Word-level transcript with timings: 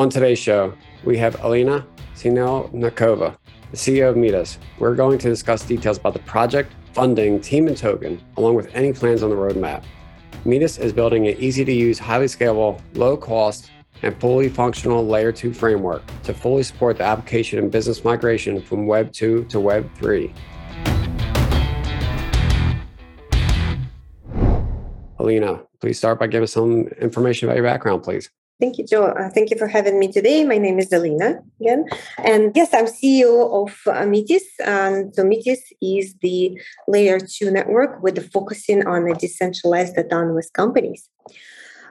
On 0.00 0.08
today's 0.08 0.38
show, 0.38 0.72
we 1.04 1.18
have 1.18 1.36
Elena 1.40 1.86
Sinelnikova, 2.14 3.36
the 3.70 3.76
CEO 3.76 4.08
of 4.08 4.16
Metis. 4.16 4.58
We're 4.78 4.94
going 4.94 5.18
to 5.18 5.28
discuss 5.28 5.62
details 5.62 5.98
about 5.98 6.14
the 6.14 6.20
project, 6.20 6.72
funding, 6.94 7.38
team, 7.38 7.68
and 7.68 7.76
token, 7.76 8.18
along 8.38 8.54
with 8.54 8.74
any 8.74 8.94
plans 8.94 9.22
on 9.22 9.28
the 9.28 9.36
roadmap. 9.36 9.84
Metis 10.46 10.78
is 10.78 10.94
building 10.94 11.28
an 11.28 11.36
easy 11.36 11.66
to 11.66 11.72
use, 11.72 11.98
highly 11.98 12.24
scalable, 12.24 12.80
low 12.94 13.14
cost, 13.14 13.70
and 14.00 14.18
fully 14.18 14.48
functional 14.48 15.06
layer 15.06 15.32
2 15.32 15.52
framework 15.52 16.02
to 16.22 16.32
fully 16.32 16.62
support 16.62 16.96
the 16.96 17.04
application 17.04 17.58
and 17.58 17.70
business 17.70 18.02
migration 18.02 18.62
from 18.62 18.86
Web 18.86 19.12
2 19.12 19.44
to 19.50 19.60
Web 19.60 19.86
3. 19.96 20.32
Elena, 25.20 25.60
please 25.78 25.98
start 25.98 26.18
by 26.18 26.26
giving 26.26 26.44
us 26.44 26.52
some 26.52 26.86
information 27.02 27.50
about 27.50 27.56
your 27.56 27.66
background, 27.66 28.02
please. 28.02 28.30
Thank 28.60 28.76
you, 28.76 28.84
Joe. 28.84 29.06
Uh, 29.06 29.30
thank 29.30 29.50
you 29.50 29.56
for 29.56 29.66
having 29.66 29.98
me 29.98 30.12
today. 30.12 30.44
My 30.44 30.58
name 30.58 30.78
is 30.78 30.92
Elena 30.92 31.40
again. 31.60 31.86
And 32.18 32.52
yes, 32.54 32.74
I'm 32.74 32.84
CEO 32.84 33.64
of 33.64 33.74
Amitis. 33.86 34.42
And 34.62 35.14
so 35.14 35.24
Metis 35.24 35.72
is 35.80 36.14
the 36.20 36.60
layer 36.86 37.18
two 37.18 37.50
network 37.50 38.02
with 38.02 38.16
the 38.16 38.20
focusing 38.20 38.86
on 38.86 39.08
a 39.08 39.14
decentralized 39.14 39.96
autonomous 39.96 40.50
companies. 40.50 41.08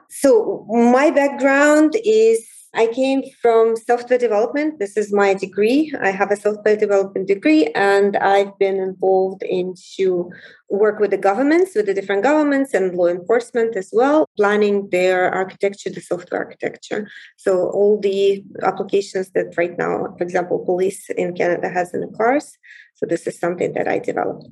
So 0.08 0.64
my 0.70 1.10
background 1.10 1.96
is 2.04 2.46
I 2.72 2.86
came 2.86 3.22
from 3.42 3.74
software 3.76 4.18
development. 4.18 4.78
This 4.78 4.96
is 4.96 5.12
my 5.12 5.34
degree. 5.34 5.92
I 6.00 6.10
have 6.10 6.30
a 6.30 6.36
software 6.36 6.76
development 6.76 7.26
degree, 7.26 7.66
and 7.74 8.16
I've 8.16 8.56
been 8.60 8.76
involved 8.76 9.42
into 9.42 10.30
work 10.68 11.00
with 11.00 11.10
the 11.10 11.18
governments, 11.18 11.72
with 11.74 11.86
the 11.86 11.94
different 11.94 12.22
governments 12.22 12.72
and 12.72 12.94
law 12.94 13.08
enforcement 13.08 13.76
as 13.76 13.90
well, 13.92 14.28
planning 14.36 14.88
their 14.90 15.30
architecture, 15.34 15.90
the 15.90 16.00
software 16.00 16.44
architecture. 16.44 17.08
So 17.36 17.70
all 17.70 17.98
the 18.00 18.44
applications 18.62 19.30
that 19.30 19.54
right 19.58 19.76
now, 19.76 20.14
for 20.16 20.22
example, 20.22 20.64
police 20.64 21.10
in 21.10 21.34
Canada 21.34 21.68
has 21.68 21.92
in 21.92 22.02
the 22.02 22.16
cars. 22.16 22.56
So 22.94 23.04
this 23.04 23.26
is 23.26 23.36
something 23.36 23.72
that 23.72 23.88
I 23.88 23.98
developed. 23.98 24.46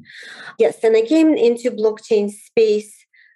Yes, 0.59 0.83
and 0.83 0.97
I 0.97 1.03
came 1.03 1.35
into 1.35 1.71
blockchain 1.71 2.31
space 2.31 2.95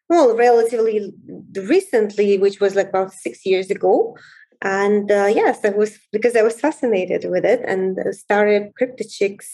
well 0.09 0.37
relatively 0.37 1.13
recently 1.55 2.37
which 2.37 2.61
was 2.61 2.75
like 2.75 2.89
about 2.89 3.13
six 3.13 3.47
years 3.47 3.71
ago 3.71 4.17
and 4.63 5.11
uh, 5.11 5.27
yes, 5.27 5.65
I 5.65 5.71
was 5.71 5.99
because 6.13 6.37
I 6.37 6.43
was 6.43 6.61
fascinated 6.61 7.29
with 7.29 7.45
it 7.45 7.61
and 7.67 7.99
started 8.15 8.73
CryptoChicks 8.81 9.49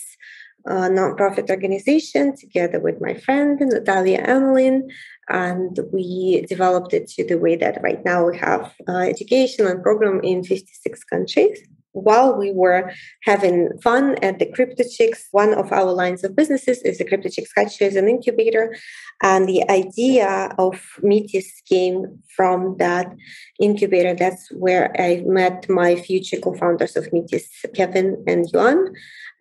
uh, 0.68 0.88
nonprofit 0.88 1.48
organization 1.50 2.36
together 2.36 2.78
with 2.78 3.00
my 3.00 3.14
friend 3.14 3.58
Natalia 3.58 4.22
Ameline, 4.26 4.82
and 5.28 5.78
we 5.92 6.44
developed 6.48 6.92
it 6.92 7.08
to 7.10 7.24
the 7.24 7.38
way 7.38 7.56
that 7.56 7.82
right 7.82 8.04
now 8.04 8.26
we 8.28 8.36
have 8.36 8.74
uh, 8.86 8.98
education 8.98 9.66
and 9.66 9.82
program 9.82 10.20
in 10.22 10.44
56 10.44 11.04
countries 11.04 11.58
while 12.02 12.36
we 12.36 12.52
were 12.52 12.92
having 13.22 13.70
fun 13.82 14.16
at 14.22 14.38
the 14.38 14.46
CryptoChicks, 14.46 15.28
one 15.32 15.54
of 15.54 15.72
our 15.72 15.92
lines 15.92 16.24
of 16.24 16.36
businesses 16.36 16.82
is 16.82 16.98
the 16.98 17.04
CryptoChicks 17.04 17.50
Hatchery 17.56 17.86
as 17.86 17.96
an 17.96 18.08
incubator. 18.08 18.76
And 19.22 19.48
the 19.48 19.68
idea 19.70 20.54
of 20.58 20.80
Metis 21.02 21.62
came 21.68 22.22
from 22.36 22.76
that 22.78 23.14
incubator. 23.60 24.14
That's 24.14 24.50
where 24.52 24.94
I 25.00 25.22
met 25.26 25.68
my 25.68 25.96
future 25.96 26.38
co-founders 26.38 26.96
of 26.96 27.12
Metis, 27.12 27.48
Kevin 27.74 28.22
and 28.26 28.46
Yuan. 28.52 28.94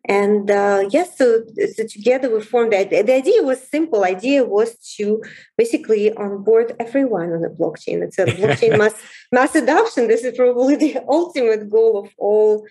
And 0.08 0.50
uh, 0.50 0.88
yes, 0.89 1.17
so, 1.17 1.44
so, 1.75 1.83
together 1.85 2.33
we 2.33 2.41
formed 2.41 2.72
that. 2.72 2.89
The 2.89 3.13
idea 3.13 3.44
was 3.44 3.61
simple. 3.61 4.05
Idea 4.05 4.45
was 4.45 4.78
to 4.95 5.22
basically 5.58 6.13
onboard 6.13 6.73
everyone 6.80 7.33
on 7.33 7.41
the 7.41 7.50
blockchain. 7.50 8.02
It's 8.02 8.17
a 8.17 8.25
blockchain 8.25 8.78
mass 8.78 8.95
mass 9.31 9.56
adoption. 9.56 10.08
This 10.08 10.23
is 10.23 10.38
probably 10.38 10.75
the 10.86 11.00
ultimate 11.08 11.70
goal 11.70 12.06
of 12.06 12.11
all 12.17 12.66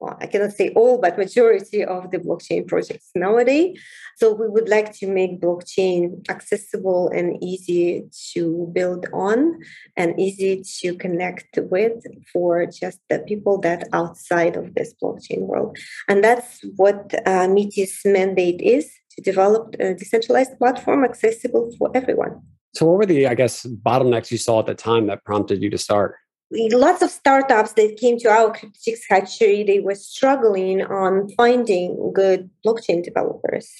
well, 0.00 0.16
I 0.18 0.26
cannot 0.26 0.52
say 0.52 0.70
all, 0.70 0.98
but 0.98 1.18
majority 1.18 1.84
of 1.84 2.10
the 2.10 2.18
blockchain 2.18 2.66
projects 2.66 3.10
nowadays. 3.14 3.78
So 4.16 4.32
we 4.32 4.48
would 4.48 4.68
like 4.68 4.94
to 4.94 5.06
make 5.06 5.42
blockchain 5.42 6.26
accessible 6.30 7.10
and 7.14 7.42
easy 7.44 8.04
to 8.32 8.70
build 8.72 9.06
on 9.12 9.60
and 9.96 10.18
easy 10.18 10.62
to 10.80 10.96
connect 10.96 11.58
with 11.70 12.02
for 12.32 12.64
just 12.64 13.00
the 13.10 13.18
people 13.18 13.58
that 13.60 13.88
outside 13.92 14.56
of 14.56 14.74
this 14.74 14.94
blockchain 15.02 15.40
world. 15.40 15.76
And 16.08 16.24
that's 16.24 16.60
what 16.76 17.14
uh, 17.26 17.48
Metis 17.48 18.00
mandate 18.06 18.62
is 18.62 18.90
to 19.16 19.22
develop 19.22 19.74
a 19.78 19.92
decentralized 19.92 20.58
platform 20.58 21.04
accessible 21.04 21.72
for 21.78 21.90
everyone. 21.94 22.40
So 22.74 22.86
what 22.86 22.98
were 22.98 23.06
the, 23.06 23.26
I 23.26 23.34
guess, 23.34 23.66
bottlenecks 23.66 24.30
you 24.30 24.38
saw 24.38 24.60
at 24.60 24.66
the 24.66 24.74
time 24.74 25.06
that 25.08 25.24
prompted 25.24 25.62
you 25.62 25.70
to 25.70 25.78
start? 25.78 26.16
lots 26.52 27.02
of 27.02 27.10
startups 27.10 27.74
that 27.74 27.96
came 27.96 28.18
to 28.18 28.28
our 28.28 28.52
CryptoChicks 28.52 29.02
hatchery, 29.08 29.62
they 29.62 29.80
were 29.80 29.94
struggling 29.94 30.82
on 30.82 31.28
finding 31.36 32.12
good 32.12 32.50
blockchain 32.66 33.04
developers. 33.04 33.70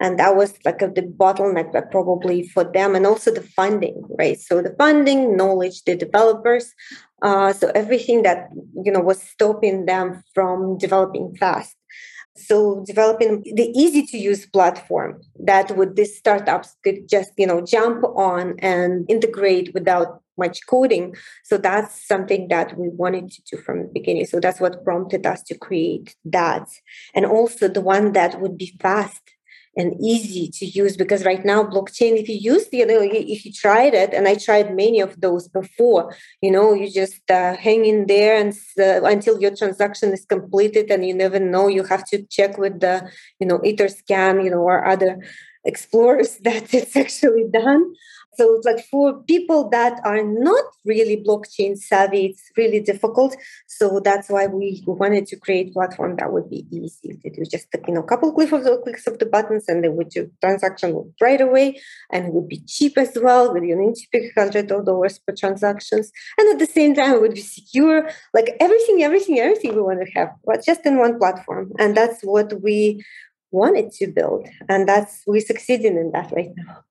And 0.00 0.18
that 0.18 0.36
was 0.36 0.54
like 0.64 0.82
a, 0.82 0.88
the 0.88 1.02
bottleneck 1.02 1.72
that 1.72 1.90
probably 1.90 2.48
for 2.48 2.64
them 2.64 2.94
and 2.94 3.06
also 3.06 3.32
the 3.32 3.42
funding, 3.42 4.02
right? 4.18 4.38
So 4.38 4.60
the 4.60 4.74
funding, 4.76 5.36
knowledge, 5.36 5.84
the 5.84 5.96
developers. 5.96 6.72
Uh, 7.22 7.52
so 7.52 7.70
everything 7.74 8.22
that, 8.22 8.48
you 8.84 8.92
know, 8.92 9.00
was 9.00 9.22
stopping 9.22 9.86
them 9.86 10.22
from 10.34 10.78
developing 10.78 11.34
fast. 11.36 11.76
So 12.36 12.84
developing 12.86 13.42
the 13.54 13.70
easy 13.74 14.04
to 14.06 14.18
use 14.18 14.46
platform 14.46 15.20
that 15.38 15.76
would 15.76 15.94
these 15.94 16.16
startups 16.16 16.76
could 16.82 17.08
just, 17.08 17.32
you 17.36 17.46
know, 17.46 17.60
jump 17.60 18.04
on 18.16 18.56
and 18.58 19.08
integrate 19.08 19.72
without 19.72 20.20
much 20.36 20.66
coding. 20.66 21.14
So 21.44 21.58
that's 21.58 22.06
something 22.06 22.48
that 22.48 22.76
we 22.76 22.88
wanted 22.88 23.30
to 23.30 23.42
do 23.52 23.62
from 23.62 23.82
the 23.82 23.90
beginning. 23.92 24.26
So 24.26 24.40
that's 24.40 24.60
what 24.60 24.84
prompted 24.84 25.26
us 25.26 25.42
to 25.44 25.56
create 25.56 26.16
that. 26.24 26.68
And 27.14 27.24
also 27.24 27.68
the 27.68 27.80
one 27.80 28.12
that 28.12 28.40
would 28.40 28.58
be 28.58 28.76
fast 28.80 29.22
and 29.76 29.94
easy 30.00 30.48
to 30.48 30.66
use 30.66 30.96
because 30.96 31.24
right 31.24 31.44
now 31.44 31.62
blockchain 31.62 32.16
if 32.16 32.28
you 32.28 32.36
use 32.36 32.68
the 32.68 32.78
you 32.78 32.86
know 32.86 33.00
if 33.00 33.44
you 33.44 33.52
tried 33.52 33.94
it 33.94 34.12
and 34.14 34.28
i 34.28 34.34
tried 34.34 34.74
many 34.74 35.00
of 35.00 35.20
those 35.20 35.48
before 35.48 36.14
you 36.40 36.50
know 36.50 36.72
you 36.72 36.90
just 36.90 37.28
uh, 37.30 37.56
hang 37.56 37.84
in 37.84 38.06
there 38.06 38.36
and 38.36 38.52
uh, 38.78 39.02
until 39.04 39.40
your 39.40 39.54
transaction 39.54 40.12
is 40.12 40.24
completed 40.24 40.90
and 40.90 41.04
you 41.06 41.14
never 41.14 41.38
know 41.38 41.68
you 41.68 41.84
have 41.84 42.04
to 42.04 42.22
check 42.24 42.58
with 42.58 42.80
the 42.80 43.08
you 43.40 43.46
know 43.46 43.58
etherscan 43.60 44.44
you 44.44 44.50
know 44.50 44.62
or 44.62 44.86
other 44.86 45.18
explorers 45.64 46.36
that 46.46 46.72
it's 46.72 46.96
actually 46.96 47.46
done 47.50 47.94
so 48.36 48.60
like 48.64 48.84
for 48.90 49.22
people 49.22 49.68
that 49.70 50.00
are 50.04 50.22
not 50.22 50.64
really 50.84 51.16
blockchain 51.16 51.76
savvy, 51.76 52.26
it's 52.26 52.42
really 52.56 52.80
difficult. 52.80 53.36
So 53.66 54.00
that's 54.00 54.28
why 54.28 54.46
we 54.46 54.82
wanted 54.86 55.26
to 55.28 55.36
create 55.36 55.70
a 55.70 55.72
platform 55.72 56.16
that 56.16 56.32
would 56.32 56.50
be 56.50 56.66
easy 56.70 57.18
to 57.22 57.30
do. 57.30 57.44
Just 57.44 57.68
you 57.86 57.94
know, 57.94 58.00
a 58.00 58.06
couple 58.06 58.32
clicks 58.32 58.52
of 58.52 58.64
the 58.64 58.78
clicks 58.78 59.06
of 59.06 59.18
the 59.18 59.26
buttons, 59.26 59.64
and 59.68 59.82
they 59.84 59.88
would 59.88 60.10
do 60.10 60.30
transaction 60.40 61.12
right 61.20 61.40
away, 61.40 61.80
and 62.10 62.26
it 62.26 62.32
would 62.32 62.48
be 62.48 62.60
cheap 62.66 62.98
as 62.98 63.16
well. 63.20 63.52
With 63.52 63.64
you 63.64 63.76
need 63.76 63.94
to 63.94 64.06
pay 64.12 64.30
hundred 64.36 64.68
dollars 64.68 65.18
per 65.18 65.34
transactions, 65.34 66.10
and 66.38 66.48
at 66.52 66.58
the 66.58 66.72
same 66.72 66.94
time, 66.94 67.14
it 67.14 67.20
would 67.20 67.34
be 67.34 67.40
secure. 67.40 68.10
Like 68.32 68.56
everything, 68.60 69.02
everything, 69.02 69.38
everything 69.38 69.74
we 69.74 69.82
want 69.82 70.04
to 70.04 70.12
have, 70.12 70.30
but 70.44 70.64
just 70.64 70.84
in 70.86 70.98
one 70.98 71.18
platform, 71.18 71.72
and 71.78 71.96
that's 71.96 72.22
what 72.22 72.62
we 72.62 73.04
wanted 73.50 73.92
to 73.92 74.06
build, 74.08 74.48
and 74.68 74.88
that's 74.88 75.22
we're 75.26 75.40
succeeding 75.40 75.96
in 75.96 76.10
that 76.12 76.32
right 76.32 76.50
now. 76.56 76.84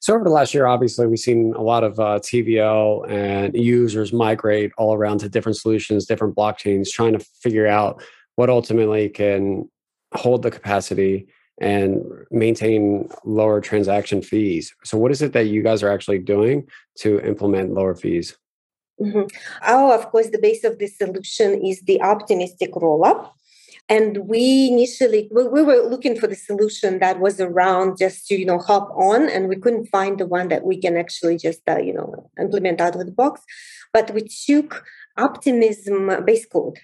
So 0.00 0.14
over 0.14 0.24
the 0.24 0.30
last 0.30 0.54
year, 0.54 0.66
obviously, 0.66 1.06
we've 1.06 1.18
seen 1.18 1.54
a 1.56 1.62
lot 1.62 1.84
of 1.84 2.00
uh, 2.00 2.18
TVL 2.20 3.08
and 3.10 3.54
users 3.54 4.12
migrate 4.12 4.72
all 4.78 4.94
around 4.94 5.18
to 5.18 5.28
different 5.28 5.56
solutions, 5.56 6.06
different 6.06 6.34
blockchains, 6.34 6.90
trying 6.90 7.12
to 7.12 7.24
figure 7.42 7.66
out 7.66 8.02
what 8.36 8.50
ultimately 8.50 9.08
can 9.08 9.68
hold 10.14 10.42
the 10.42 10.50
capacity 10.50 11.28
and 11.60 12.02
maintain 12.30 13.08
lower 13.24 13.60
transaction 13.60 14.22
fees. 14.22 14.74
So, 14.84 14.96
what 14.96 15.10
is 15.10 15.22
it 15.22 15.32
that 15.32 15.46
you 15.46 15.62
guys 15.62 15.82
are 15.82 15.90
actually 15.90 16.20
doing 16.20 16.66
to 16.98 17.20
implement 17.20 17.74
lower 17.74 17.94
fees? 17.94 18.36
Mm-hmm. 19.00 19.26
Oh, 19.66 19.92
of 19.92 20.10
course, 20.10 20.30
the 20.30 20.38
base 20.38 20.64
of 20.64 20.78
this 20.78 20.98
solution 20.98 21.64
is 21.64 21.80
the 21.82 22.00
optimistic 22.02 22.72
rollup. 22.72 23.30
And 23.88 24.28
we 24.28 24.68
initially 24.70 25.28
we, 25.32 25.48
we 25.48 25.62
were 25.62 25.88
looking 25.88 26.18
for 26.18 26.26
the 26.26 26.34
solution 26.34 26.98
that 26.98 27.20
was 27.20 27.40
around 27.40 27.98
just 27.98 28.26
to 28.26 28.38
you 28.38 28.44
know 28.44 28.58
hop 28.58 28.90
on, 28.94 29.28
and 29.30 29.48
we 29.48 29.56
couldn't 29.56 29.86
find 29.86 30.18
the 30.18 30.26
one 30.26 30.48
that 30.48 30.64
we 30.64 30.78
can 30.80 30.96
actually 30.96 31.38
just 31.38 31.62
uh, 31.68 31.78
you 31.78 31.94
know 31.94 32.30
implement 32.38 32.80
out 32.80 32.94
of 32.94 33.06
the 33.06 33.12
box. 33.12 33.40
But 33.92 34.10
we 34.12 34.28
took 34.28 34.84
optimism 35.16 36.24
base 36.24 36.46
code. 36.46 36.78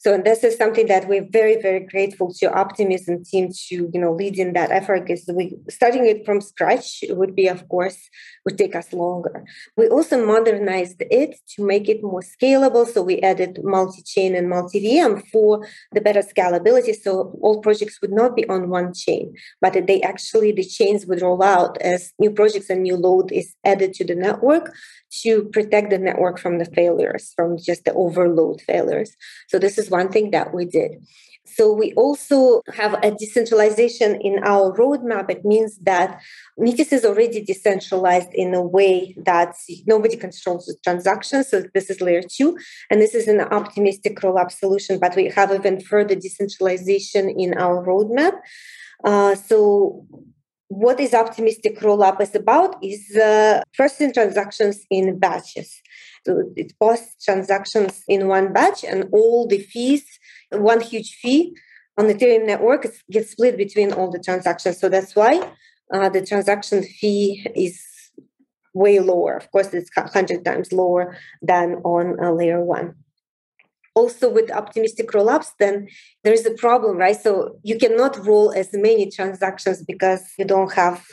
So 0.00 0.16
this 0.16 0.44
is 0.44 0.56
something 0.56 0.86
that 0.86 1.08
we're 1.08 1.26
very, 1.28 1.60
very 1.60 1.80
grateful 1.80 2.32
to 2.34 2.52
Optimism 2.52 3.24
team 3.24 3.50
to, 3.68 3.90
you 3.92 4.00
know, 4.00 4.12
lead 4.12 4.38
in 4.38 4.52
that 4.52 4.70
effort 4.70 5.06
because 5.06 5.28
we 5.32 5.56
starting 5.68 6.06
it 6.06 6.24
from 6.24 6.40
scratch 6.40 7.02
would 7.08 7.34
be, 7.34 7.48
of 7.48 7.68
course, 7.68 8.08
would 8.44 8.56
take 8.56 8.76
us 8.76 8.92
longer. 8.92 9.44
We 9.76 9.88
also 9.88 10.24
modernized 10.24 11.02
it 11.10 11.40
to 11.56 11.66
make 11.66 11.88
it 11.88 12.02
more 12.02 12.22
scalable. 12.22 12.86
So 12.86 13.02
we 13.02 13.18
added 13.20 13.58
multi-chain 13.64 14.36
and 14.36 14.48
multi-VM 14.48 15.26
for 15.32 15.66
the 15.92 16.00
better 16.00 16.22
scalability. 16.22 16.94
So 16.94 17.36
all 17.42 17.60
projects 17.60 18.00
would 18.00 18.12
not 18.12 18.36
be 18.36 18.48
on 18.48 18.68
one 18.68 18.94
chain, 18.94 19.34
but 19.60 19.72
they 19.88 20.00
actually 20.02 20.52
the 20.52 20.64
chains 20.64 21.06
would 21.06 21.22
roll 21.22 21.42
out 21.42 21.76
as 21.82 22.12
new 22.20 22.30
projects 22.30 22.70
and 22.70 22.84
new 22.84 22.96
load 22.96 23.32
is 23.32 23.54
added 23.64 23.94
to 23.94 24.04
the 24.04 24.14
network 24.14 24.72
to 25.22 25.44
protect 25.52 25.90
the 25.90 25.98
network 25.98 26.38
from 26.38 26.58
the 26.58 26.66
failures, 26.66 27.32
from 27.34 27.56
just 27.58 27.84
the 27.84 27.94
overload 27.94 28.60
failures. 28.60 29.16
So 29.48 29.58
this 29.58 29.78
is 29.78 29.87
one 29.90 30.10
thing 30.10 30.30
that 30.30 30.54
we 30.54 30.64
did. 30.64 31.02
So 31.56 31.72
we 31.72 31.92
also 31.94 32.62
have 32.74 32.94
a 33.02 33.10
decentralization 33.10 34.20
in 34.20 34.38
our 34.44 34.76
roadmap. 34.76 35.30
It 35.30 35.44
means 35.44 35.78
that 35.78 36.20
Metis 36.58 36.92
is 36.92 37.04
already 37.04 37.42
decentralized 37.42 38.28
in 38.34 38.54
a 38.54 38.62
way 38.62 39.16
that 39.24 39.54
nobody 39.86 40.16
controls 40.16 40.66
the 40.66 40.76
transactions. 40.84 41.48
So 41.48 41.64
this 41.74 41.88
is 41.90 42.00
layer 42.00 42.22
two, 42.22 42.58
and 42.90 43.00
this 43.00 43.14
is 43.14 43.28
an 43.28 43.40
optimistic 43.40 44.20
rollup 44.20 44.50
solution. 44.52 44.98
But 44.98 45.16
we 45.16 45.28
have 45.30 45.52
even 45.52 45.80
further 45.80 46.14
decentralization 46.14 47.30
in 47.30 47.54
our 47.54 47.84
roadmap. 47.84 48.34
Uh, 49.04 49.34
so 49.34 50.06
what 50.68 51.00
is 51.00 51.14
optimistic 51.14 51.80
rollup 51.80 52.20
is 52.20 52.34
about 52.34 52.76
is 52.82 53.16
uh, 53.16 53.62
first 53.72 54.00
in 54.00 54.12
transactions 54.12 54.84
in 54.90 55.18
batches 55.18 55.80
it 56.56 56.72
posts 56.78 57.24
transactions 57.24 58.02
in 58.08 58.28
one 58.28 58.52
batch 58.52 58.84
and 58.84 59.08
all 59.12 59.46
the 59.46 59.58
fees 59.58 60.04
one 60.50 60.80
huge 60.80 61.18
fee 61.20 61.54
on 61.96 62.06
the 62.06 62.14
ethereum 62.14 62.46
network 62.46 62.86
gets 63.10 63.32
split 63.32 63.56
between 63.56 63.92
all 63.92 64.10
the 64.10 64.18
transactions. 64.18 64.78
So 64.78 64.88
that's 64.88 65.14
why 65.14 65.52
uh, 65.92 66.08
the 66.08 66.24
transaction 66.24 66.82
fee 66.82 67.46
is 67.54 67.82
way 68.72 69.00
lower. 69.00 69.36
Of 69.36 69.50
course 69.50 69.74
it's 69.74 69.90
100 69.94 70.44
times 70.44 70.72
lower 70.72 71.16
than 71.42 71.76
on 71.84 72.18
uh, 72.22 72.32
layer 72.32 72.62
one. 72.62 72.94
Also 73.94 74.30
with 74.30 74.50
optimistic 74.52 75.10
rollups, 75.10 75.50
then 75.58 75.88
there 76.22 76.32
is 76.32 76.46
a 76.46 76.52
problem, 76.52 76.98
right? 76.98 77.20
So 77.20 77.58
you 77.64 77.76
cannot 77.78 78.24
roll 78.24 78.52
as 78.52 78.68
many 78.72 79.10
transactions 79.10 79.82
because 79.82 80.22
you 80.38 80.44
don't 80.44 80.72
have 80.74 81.04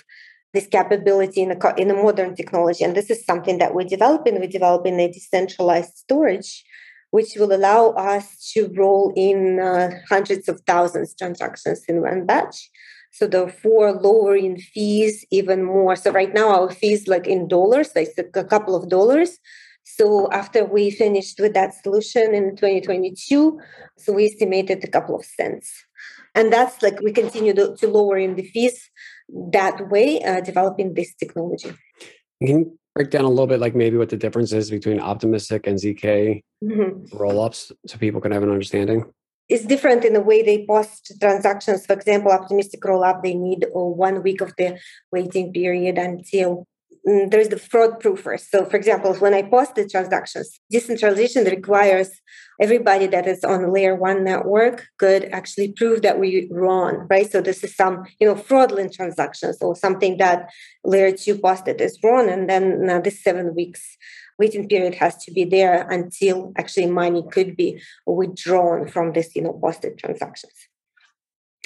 this 0.55 0.67
capability 0.67 1.41
in 1.41 1.51
a, 1.51 1.75
in 1.77 1.91
a 1.91 1.93
modern 1.93 2.35
technology. 2.35 2.83
And 2.83 2.95
this 2.95 3.09
is 3.09 3.25
something 3.25 3.57
that 3.59 3.75
we're 3.75 3.87
developing. 3.87 4.39
We're 4.39 4.47
developing 4.47 4.99
a 4.99 5.11
decentralized 5.11 5.95
storage, 5.95 6.63
which 7.11 7.35
will 7.37 7.53
allow 7.53 7.89
us 7.91 8.51
to 8.53 8.71
roll 8.75 9.13
in 9.15 9.59
uh, 9.59 9.91
hundreds 10.09 10.49
of 10.49 10.61
thousands 10.61 11.15
transactions 11.15 11.83
in 11.87 12.01
one 12.01 12.25
batch. 12.25 12.69
So 13.11 13.27
therefore, 13.27 13.93
lowering 13.93 14.57
fees 14.57 15.25
even 15.31 15.63
more. 15.63 15.95
So 15.95 16.11
right 16.11 16.33
now, 16.33 16.49
our 16.49 16.71
fees 16.71 17.07
like 17.07 17.27
in 17.27 17.47
dollars, 17.47 17.91
like 17.95 18.09
a 18.17 18.43
couple 18.43 18.75
of 18.75 18.89
dollars 18.89 19.39
so 19.85 20.27
after 20.31 20.65
we 20.65 20.89
finished 20.89 21.39
with 21.39 21.53
that 21.53 21.75
solution 21.83 22.33
in 22.33 22.55
2022, 22.55 23.59
so 23.97 24.13
we 24.13 24.25
estimated 24.25 24.83
a 24.83 24.87
couple 24.87 25.15
of 25.15 25.23
cents. 25.23 25.85
And 26.33 26.51
that's 26.51 26.81
like 26.81 26.99
we 27.01 27.13
continue 27.13 27.53
to, 27.53 27.75
to 27.77 27.87
lower 27.87 28.17
in 28.17 28.35
the 28.35 28.43
fees 28.43 28.89
that 29.29 29.89
way, 29.89 30.21
uh, 30.23 30.41
developing 30.41 30.93
this 30.93 31.13
technology. 31.15 31.71
Can 32.41 32.47
you 32.47 32.79
break 32.95 33.09
down 33.09 33.25
a 33.25 33.29
little 33.29 33.47
bit, 33.47 33.59
like 33.59 33.75
maybe 33.75 33.97
what 33.97 34.09
the 34.09 34.17
difference 34.17 34.51
is 34.51 34.69
between 34.69 34.99
optimistic 34.99 35.67
and 35.67 35.77
ZK 35.77 36.43
mm-hmm. 36.63 37.15
rollups 37.15 37.71
so 37.87 37.97
people 37.97 38.21
can 38.21 38.31
have 38.31 38.43
an 38.43 38.49
understanding? 38.49 39.05
It's 39.47 39.65
different 39.65 40.03
in 40.05 40.13
the 40.13 40.21
way 40.21 40.41
they 40.41 40.65
post 40.65 41.13
transactions. 41.19 41.85
For 41.85 41.93
example, 41.93 42.31
optimistic 42.31 42.81
rollup, 42.81 43.21
they 43.21 43.35
need 43.35 43.65
oh, 43.75 43.89
one 43.89 44.23
week 44.23 44.41
of 44.41 44.53
the 44.57 44.79
waiting 45.11 45.53
period 45.53 45.97
until 45.97 46.65
Mm, 47.07 47.29
there's 47.29 47.49
the 47.49 47.59
fraud 47.59 48.01
proofer. 48.01 48.39
So, 48.39 48.65
for 48.65 48.77
example, 48.77 49.13
when 49.15 49.35
I 49.35 49.43
post 49.43 49.75
the 49.75 49.87
transactions, 49.87 50.59
decentralization 50.71 51.45
requires 51.45 52.09
everybody 52.59 53.05
that 53.07 53.27
is 53.27 53.43
on 53.43 53.71
layer 53.71 53.95
one 53.95 54.23
network 54.23 54.87
could 54.97 55.25
actually 55.25 55.73
prove 55.73 56.01
that 56.01 56.19
we 56.19 56.47
wrong, 56.49 57.05
right? 57.09 57.31
So 57.31 57.41
this 57.41 57.63
is 57.63 57.75
some, 57.75 58.05
you 58.19 58.27
know, 58.27 58.35
fraudulent 58.35 58.93
transactions 58.93 59.57
or 59.61 59.75
something 59.75 60.17
that 60.17 60.49
layer 60.83 61.11
two 61.11 61.37
posted 61.37 61.79
is 61.79 61.99
wrong. 62.03 62.27
And 62.27 62.49
then 62.49 62.85
now 62.85 63.01
this 63.01 63.21
seven 63.21 63.53
weeks 63.53 63.97
waiting 64.39 64.67
period 64.67 64.95
has 64.95 65.15
to 65.25 65.31
be 65.31 65.45
there 65.45 65.87
until 65.89 66.53
actually 66.57 66.87
money 66.87 67.23
could 67.31 67.55
be 67.55 67.81
withdrawn 68.07 68.87
from 68.87 69.13
this, 69.13 69.35
you 69.35 69.43
know, 69.43 69.59
posted 69.61 69.99
transactions. 69.99 70.53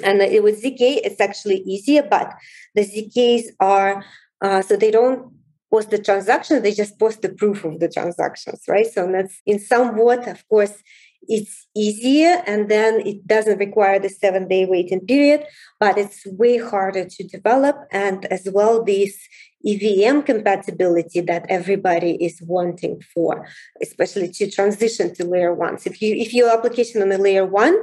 And 0.04 0.22
uh, 0.22 0.42
with 0.42 0.64
ZK, 0.64 1.02
it's 1.04 1.20
actually 1.20 1.62
easier, 1.62 2.04
but 2.04 2.34
the 2.76 2.82
ZKs 2.82 3.52
are 3.60 4.04
uh, 4.42 4.62
so 4.62 4.76
they 4.76 4.92
don't 4.92 5.32
post 5.72 5.90
the 5.92 6.00
transactions; 6.00 6.62
they 6.62 6.74
just 6.74 7.00
post 7.00 7.22
the 7.22 7.30
proof 7.30 7.64
of 7.64 7.80
the 7.80 7.90
transactions, 7.90 8.64
right? 8.68 8.88
So 8.88 9.10
that's 9.12 9.42
in 9.46 9.60
somewhat, 9.60 10.28
of 10.28 10.48
course, 10.48 10.82
it's 11.28 11.68
easier 11.76 12.42
and 12.48 12.70
then 12.70 13.06
it 13.06 13.28
doesn't 13.28 13.60
require 13.60 14.00
the 14.00 14.10
seven 14.10 14.48
day 14.48 14.66
waiting 14.66 15.02
period, 15.02 15.46
but 15.80 15.98
it's 15.98 16.26
way 16.26 16.58
harder 16.58 17.06
to 17.06 17.24
develop. 17.28 17.76
And 17.92 18.26
as 18.26 18.48
well, 18.52 18.84
this 18.84 19.18
EVM 19.66 20.22
compatibility 20.22 21.22
that 21.22 21.46
everybody 21.50 22.16
is 22.24 22.42
wanting 22.42 23.02
for, 23.14 23.48
especially 23.82 24.30
to 24.30 24.50
transition 24.50 25.14
to 25.16 25.26
layer 25.26 25.54
one. 25.54 25.78
If 25.86 26.02
you 26.02 26.16
if 26.16 26.34
your 26.34 26.50
application 26.50 27.02
on 27.02 27.12
a 27.12 27.18
layer 27.18 27.46
one, 27.46 27.78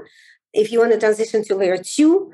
if 0.52 0.72
you 0.72 0.78
want 0.78 0.92
to 0.92 0.98
transition 0.98 1.44
to 1.44 1.54
layer 1.54 1.76
two, 1.76 2.32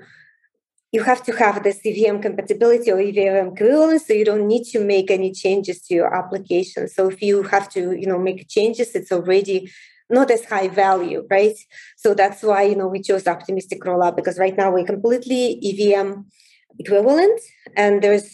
you 0.92 1.02
have 1.02 1.22
to 1.24 1.32
have 1.32 1.62
the 1.62 1.74
EVM 1.84 2.20
compatibility 2.20 2.90
or 2.92 3.00
EVM 3.00 3.54
equivalence, 3.54 4.06
so 4.06 4.12
you 4.12 4.26
don't 4.26 4.46
need 4.46 4.64
to 4.64 4.84
make 4.84 5.10
any 5.10 5.32
changes 5.32 5.80
to 5.82 5.94
your 5.94 6.14
application. 6.14 6.86
So 6.86 7.08
if 7.08 7.22
you 7.22 7.42
have 7.44 7.68
to, 7.70 7.92
you 7.92 8.06
know, 8.06 8.18
make 8.18 8.46
changes, 8.48 8.94
it's 8.94 9.10
already 9.10 9.72
not 10.10 10.30
as 10.30 10.44
high 10.44 10.68
value, 10.68 11.26
right? 11.30 11.56
So 11.96 12.12
that's 12.12 12.42
why 12.42 12.62
you 12.64 12.76
know 12.76 12.86
we 12.86 13.00
chose 13.00 13.26
optimistic 13.26 13.80
rollup 13.80 14.16
because 14.16 14.38
right 14.38 14.56
now 14.56 14.70
we're 14.70 14.84
completely 14.84 15.58
EVM 15.68 16.20
equivalent, 16.78 17.40
and 17.74 18.02
there's 18.02 18.26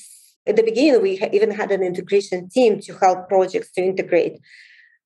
at 0.47 0.57
the 0.57 0.65
beginning 0.65 1.01
we 1.01 1.23
even 1.33 1.53
had 1.53 1.71
an 1.71 1.83
integration 1.83 2.49
team 2.49 2.81
to 2.81 2.95
help 2.99 3.29
projects 3.29 3.71
to 3.73 3.83
integrate. 3.83 4.41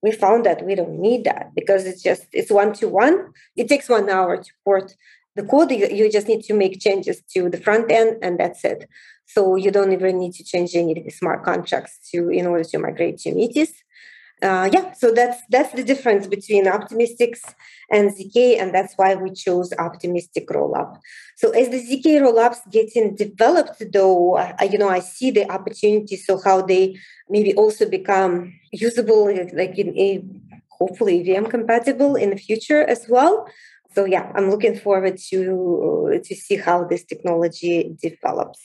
We 0.01 0.11
found 0.11 0.47
that 0.47 0.65
we 0.65 0.75
don't 0.75 0.99
need 0.99 1.25
that 1.25 1.55
because 1.55 1.85
it's 1.85 2.03
just 2.03 2.27
it's 2.33 2.51
one 2.51 2.73
to 2.75 2.89
one. 2.89 3.33
It 3.57 3.69
takes 3.69 3.91
one 3.91 4.09
hour 4.09 4.39
to 4.39 4.51
port 4.65 4.95
the 5.35 5.43
code 5.43 5.71
you 5.71 6.11
just 6.11 6.29
need 6.29 6.43
to 6.43 6.55
make 6.55 6.81
changes 6.81 7.23
to 7.33 7.49
the 7.49 7.57
front 7.57 7.91
end 7.91 8.19
and 8.23 8.39
that's 8.39 8.65
it. 8.65 8.89
So 9.27 9.57
you 9.57 9.71
don't 9.71 9.93
even 9.93 10.19
need 10.19 10.35
to 10.35 10.45
change 10.45 10.75
any 10.75 11.09
smart 11.11 11.45
contracts 11.45 11.99
to 12.11 12.29
in 12.29 12.47
order 12.47 12.65
to 12.65 12.79
migrate 12.79 13.19
to 13.19 13.35
metis. 13.35 13.73
Uh, 14.43 14.69
yeah 14.73 14.93
so 14.93 15.13
that's 15.13 15.41
that's 15.51 15.73
the 15.73 15.85
difference 15.85 16.27
between 16.27 16.67
optimistics 16.67 17.43
and 17.93 18.11
zk 18.11 18.61
and 18.61 18.75
that's 18.75 18.95
why 18.97 19.15
we 19.15 19.31
chose 19.31 19.73
optimistic 19.79 20.49
rollup. 20.49 20.99
So 21.37 21.51
as 21.51 21.69
the 21.69 21.79
zk 21.79 22.21
rollups 22.21 22.69
getting 22.69 23.15
developed 23.15 23.85
though 23.93 24.37
I, 24.39 24.69
you 24.73 24.79
know 24.79 24.89
i 24.89 24.99
see 24.99 25.31
the 25.31 25.49
opportunity 25.49 26.17
so 26.17 26.41
how 26.43 26.61
they 26.61 26.99
maybe 27.29 27.55
also 27.55 27.89
become 27.89 28.53
usable 28.73 29.27
like 29.53 29.79
in 29.79 29.97
a 29.97 30.25
hopefully 30.71 31.23
vm 31.25 31.49
compatible 31.49 32.17
in 32.17 32.31
the 32.31 32.37
future 32.37 32.83
as 32.83 33.07
well 33.09 33.47
so 33.95 34.05
yeah 34.05 34.31
i'm 34.35 34.51
looking 34.51 34.77
forward 34.77 35.17
to 35.17 36.21
to 36.25 36.35
see 36.35 36.57
how 36.57 36.85
this 36.85 37.05
technology 37.05 37.95
develops. 38.03 38.61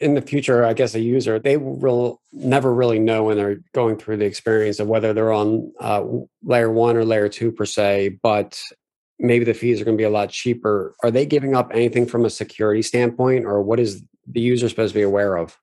In 0.00 0.14
the 0.14 0.22
future 0.22 0.64
i 0.64 0.72
guess 0.72 0.94
a 0.94 1.00
user 1.00 1.38
they 1.38 1.56
will 1.56 2.20
never 2.32 2.74
really 2.74 2.98
know 2.98 3.24
when 3.24 3.36
they're 3.36 3.60
going 3.72 3.96
through 3.96 4.18
the 4.18 4.26
experience 4.26 4.80
of 4.80 4.88
whether 4.88 5.12
they're 5.12 5.32
on 5.32 5.72
uh, 5.80 6.04
layer 6.42 6.70
one 6.70 6.96
or 6.96 7.04
layer 7.04 7.28
two 7.28 7.52
per 7.52 7.64
se 7.64 8.18
but 8.22 8.60
maybe 9.18 9.44
the 9.44 9.54
fees 9.54 9.80
are 9.80 9.84
going 9.84 9.96
to 9.96 10.00
be 10.00 10.04
a 10.04 10.10
lot 10.10 10.30
cheaper. 10.30 10.94
Are 11.02 11.10
they 11.10 11.26
giving 11.26 11.54
up 11.54 11.70
anything 11.72 12.06
from 12.06 12.24
a 12.24 12.30
security 12.30 12.82
standpoint 12.82 13.44
or 13.44 13.62
what 13.62 13.80
is 13.80 14.02
the 14.26 14.40
user 14.40 14.68
supposed 14.68 14.92
to 14.92 14.98
be 14.98 15.02
aware 15.02 15.36
of 15.36 15.56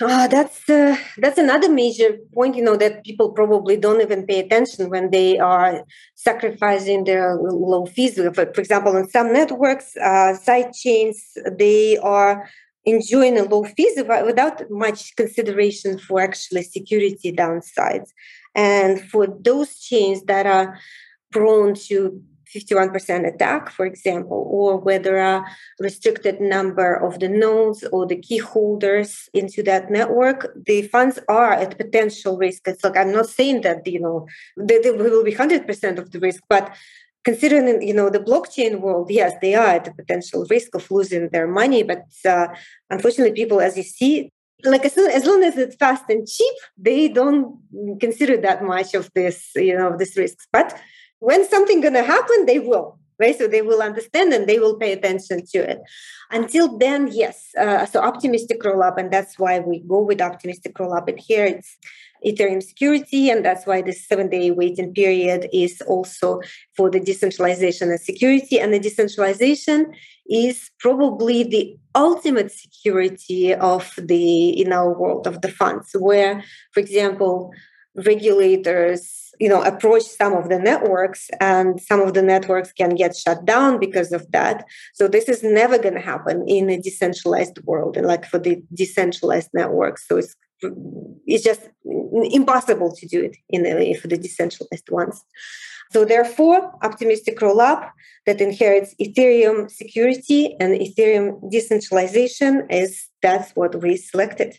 uh, 0.00 0.26
that's 0.26 0.68
uh, 0.68 0.96
that's 1.18 1.38
another 1.38 1.68
major 1.68 2.18
point, 2.34 2.56
you 2.56 2.62
know, 2.62 2.76
that 2.76 3.04
people 3.04 3.30
probably 3.30 3.76
don't 3.76 4.00
even 4.00 4.26
pay 4.26 4.40
attention 4.40 4.90
when 4.90 5.10
they 5.10 5.38
are 5.38 5.84
sacrificing 6.14 7.04
their 7.04 7.36
low 7.36 7.86
fees. 7.86 8.14
For, 8.16 8.42
example, 8.42 8.96
in 8.96 9.08
some 9.08 9.32
networks, 9.32 9.96
uh, 9.96 10.34
side 10.34 10.72
chains, 10.72 11.36
they 11.58 11.96
are 11.98 12.48
enjoying 12.84 13.38
a 13.38 13.44
low 13.44 13.64
fees 13.64 13.96
without 13.96 14.62
much 14.70 15.14
consideration 15.16 15.98
for 15.98 16.20
actually 16.20 16.62
security 16.62 17.32
downsides. 17.32 18.10
And 18.54 19.00
for 19.10 19.26
those 19.26 19.78
chains 19.78 20.22
that 20.24 20.46
are 20.46 20.78
prone 21.32 21.74
to 21.74 22.22
51% 22.54 23.34
attack, 23.34 23.70
for 23.70 23.84
example, 23.84 24.46
or 24.50 24.76
whether 24.76 25.18
a 25.18 25.44
restricted 25.80 26.40
number 26.40 26.94
of 26.94 27.18
the 27.18 27.28
nodes 27.28 27.84
or 27.92 28.06
the 28.06 28.16
key 28.16 28.38
holders 28.38 29.28
into 29.34 29.62
that 29.64 29.90
network, 29.90 30.52
the 30.66 30.82
funds 30.82 31.18
are 31.28 31.52
at 31.52 31.76
potential 31.76 32.36
risk. 32.36 32.62
It's 32.66 32.84
like 32.84 32.96
I'm 32.96 33.12
not 33.12 33.28
saying 33.28 33.62
that 33.62 33.86
you 33.86 34.00
know 34.00 34.26
they, 34.56 34.78
they 34.78 34.90
will 34.90 35.24
be 35.24 35.34
100% 35.34 35.98
of 35.98 36.10
the 36.12 36.20
risk, 36.20 36.42
but 36.48 36.74
considering 37.24 37.82
you 37.82 37.94
know 37.94 38.10
the 38.10 38.20
blockchain 38.20 38.80
world 38.80 39.10
yes 39.10 39.32
they 39.40 39.54
are 39.54 39.66
at 39.66 39.84
the 39.84 39.94
potential 39.94 40.46
risk 40.50 40.74
of 40.74 40.90
losing 40.90 41.30
their 41.30 41.48
money 41.48 41.82
but 41.82 42.04
uh, 42.28 42.46
unfortunately 42.90 43.34
people 43.34 43.60
as 43.60 43.76
you 43.76 43.82
see 43.82 44.30
like 44.64 44.84
as, 44.84 44.96
as 44.96 45.24
long 45.24 45.42
as 45.42 45.56
it's 45.56 45.76
fast 45.76 46.04
and 46.08 46.26
cheap 46.28 46.54
they 46.76 47.08
don't 47.08 47.58
consider 47.98 48.36
that 48.36 48.62
much 48.62 48.94
of 48.94 49.10
this 49.14 49.50
you 49.56 49.76
know 49.76 49.88
of 49.88 49.98
this 49.98 50.16
risks 50.16 50.46
but 50.52 50.78
when 51.24 51.48
something 51.54 51.80
gonna 51.80 52.02
happen 52.02 52.46
they 52.46 52.58
will 52.58 52.98
right? 53.20 53.38
So 53.38 53.46
they 53.46 53.62
will 53.62 53.80
understand 53.80 54.32
and 54.32 54.48
they 54.48 54.58
will 54.58 54.76
pay 54.76 54.90
attention 54.92 55.46
to 55.52 55.58
it. 55.58 55.80
Until 56.32 56.66
then 56.78 57.08
yes 57.12 57.36
uh, 57.56 57.86
so 57.86 58.00
optimistic 58.00 58.64
roll 58.64 58.82
up 58.82 58.98
and 58.98 59.12
that's 59.12 59.38
why 59.38 59.60
we 59.60 59.78
go 59.80 60.00
with 60.02 60.20
optimistic 60.20 60.78
roll 60.78 60.94
up 60.94 61.08
and 61.08 61.20
here. 61.20 61.44
It's 61.44 61.76
Ethereum 62.24 62.62
security, 62.62 63.30
and 63.30 63.44
that's 63.44 63.66
why 63.66 63.82
the 63.82 63.92
seven 63.92 64.30
day 64.30 64.50
waiting 64.50 64.94
period 64.94 65.48
is 65.52 65.82
also 65.82 66.40
for 66.76 66.90
the 66.90 67.00
decentralization 67.00 67.90
and 67.90 68.00
security. 68.00 68.58
And 68.58 68.72
the 68.72 68.78
decentralization 68.78 69.92
is 70.28 70.70
probably 70.78 71.44
the 71.44 71.76
ultimate 71.94 72.50
security 72.50 73.54
of 73.54 73.92
the 73.98 74.60
in 74.60 74.72
our 74.72 74.98
world 74.98 75.26
of 75.26 75.42
the 75.42 75.48
funds, 75.48 75.94
where, 75.98 76.42
for 76.72 76.80
example, 76.80 77.52
regulators 78.06 79.32
you 79.40 79.48
know 79.48 79.62
approach 79.62 80.02
some 80.02 80.32
of 80.32 80.48
the 80.48 80.58
networks 80.58 81.28
and 81.40 81.80
some 81.80 82.00
of 82.00 82.14
the 82.14 82.22
networks 82.22 82.72
can 82.72 82.94
get 82.94 83.16
shut 83.16 83.44
down 83.44 83.78
because 83.78 84.12
of 84.12 84.30
that 84.32 84.64
so 84.94 85.08
this 85.08 85.28
is 85.28 85.42
never 85.42 85.78
going 85.78 85.94
to 85.94 86.00
happen 86.00 86.44
in 86.46 86.70
a 86.70 86.80
decentralized 86.80 87.58
world 87.64 87.96
and 87.96 88.06
like 88.06 88.24
for 88.24 88.38
the 88.38 88.62
decentralized 88.72 89.50
networks 89.52 90.06
so 90.06 90.16
it's 90.16 90.34
it's 91.26 91.44
just 91.44 91.68
impossible 92.32 92.94
to 92.94 93.06
do 93.06 93.22
it 93.22 93.36
in 93.48 93.64
for 93.96 94.08
the 94.08 94.16
decentralized 94.16 94.90
ones. 94.90 95.22
So 95.92 96.04
therefore, 96.04 96.72
optimistic 96.82 97.38
rollup 97.40 97.90
that 98.26 98.40
inherits 98.40 98.94
Ethereum 99.00 99.70
security 99.70 100.56
and 100.58 100.74
Ethereum 100.74 101.50
decentralization 101.50 102.66
is 102.70 103.08
that's 103.22 103.52
what 103.52 103.80
we 103.82 103.96
selected. 103.96 104.58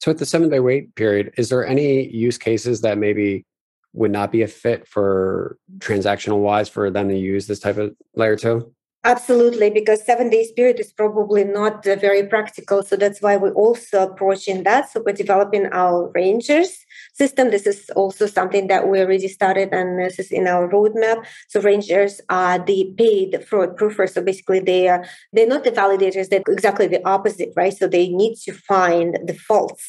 So 0.00 0.10
at 0.10 0.18
the 0.18 0.26
seven 0.26 0.48
day 0.48 0.60
wait 0.60 0.94
period, 0.94 1.32
is 1.36 1.48
there 1.48 1.66
any 1.66 2.08
use 2.08 2.38
cases 2.38 2.80
that 2.82 2.98
maybe 2.98 3.44
would 3.92 4.10
not 4.10 4.30
be 4.32 4.42
a 4.42 4.48
fit 4.48 4.86
for 4.86 5.58
transactional 5.78 6.38
wise 6.38 6.68
for 6.68 6.90
them 6.90 7.08
to 7.08 7.16
use 7.16 7.46
this 7.46 7.60
type 7.60 7.76
of 7.76 7.94
layer 8.14 8.36
two? 8.36 8.72
Absolutely, 9.02 9.70
because 9.70 10.04
seven 10.04 10.28
days 10.28 10.52
period 10.52 10.78
is 10.78 10.92
probably 10.92 11.42
not 11.42 11.86
uh, 11.86 11.96
very 11.96 12.26
practical. 12.26 12.82
So 12.82 12.96
that's 12.96 13.22
why 13.22 13.36
we're 13.36 13.54
also 13.54 14.02
approaching 14.02 14.62
that. 14.64 14.90
So 14.90 15.02
we're 15.04 15.14
developing 15.14 15.66
our 15.72 16.10
Rangers 16.14 16.84
system. 17.22 17.50
This 17.50 17.66
is 17.72 17.78
also 18.00 18.24
something 18.38 18.64
that 18.72 18.82
we 18.88 19.00
already 19.00 19.28
started 19.28 19.68
and 19.78 19.88
this 19.98 20.18
is 20.18 20.30
in 20.38 20.44
our 20.52 20.64
roadmap. 20.74 21.18
So 21.52 21.60
Rangers 21.60 22.14
are 22.28 22.58
the 22.70 22.80
paid 23.02 23.30
fraud 23.48 23.70
proofers. 23.78 24.10
So 24.14 24.20
basically 24.30 24.60
they 24.70 24.82
are 24.92 25.02
they're 25.32 25.52
not 25.54 25.64
the 25.64 25.76
validators, 25.82 26.28
they're 26.28 26.48
exactly 26.56 26.88
the 26.94 27.02
opposite, 27.16 27.52
right? 27.60 27.76
So 27.80 27.84
they 27.86 28.06
need 28.22 28.34
to 28.46 28.52
find 28.72 29.18
the 29.28 29.36
faults, 29.48 29.84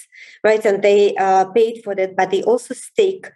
right? 0.47 0.63
And 0.69 0.77
they 0.87 1.15
are 1.15 1.45
paid 1.59 1.75
for 1.83 1.93
that, 1.95 2.11
but 2.19 2.31
they 2.31 2.43
also 2.51 2.73
stake 2.73 3.27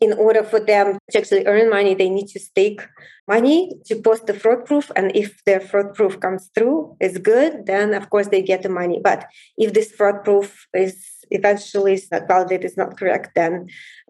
in 0.00 0.12
order 0.12 0.42
for 0.42 0.60
them 0.60 0.98
to 1.10 1.18
actually 1.18 1.46
earn 1.46 1.70
money, 1.70 1.94
they 1.94 2.10
need 2.10 2.28
to 2.28 2.38
stake 2.38 2.82
money 3.26 3.72
to 3.86 3.96
post 3.96 4.26
the 4.26 4.34
fraud 4.34 4.64
proof. 4.66 4.90
And 4.94 5.14
if 5.16 5.42
their 5.44 5.60
fraud 5.60 5.94
proof 5.94 6.20
comes 6.20 6.50
through, 6.54 6.96
is 7.00 7.18
good, 7.18 7.66
then 7.66 7.94
of 7.94 8.10
course 8.10 8.28
they 8.28 8.42
get 8.42 8.62
the 8.62 8.68
money. 8.68 9.00
But 9.02 9.26
if 9.56 9.72
this 9.72 9.92
fraud 9.92 10.24
proof 10.24 10.66
is 10.74 11.15
eventually 11.30 12.00
not 12.10 12.28
validated, 12.28 12.64
is 12.64 12.76
not 12.76 12.96
correct, 12.98 13.30
then 13.34 13.68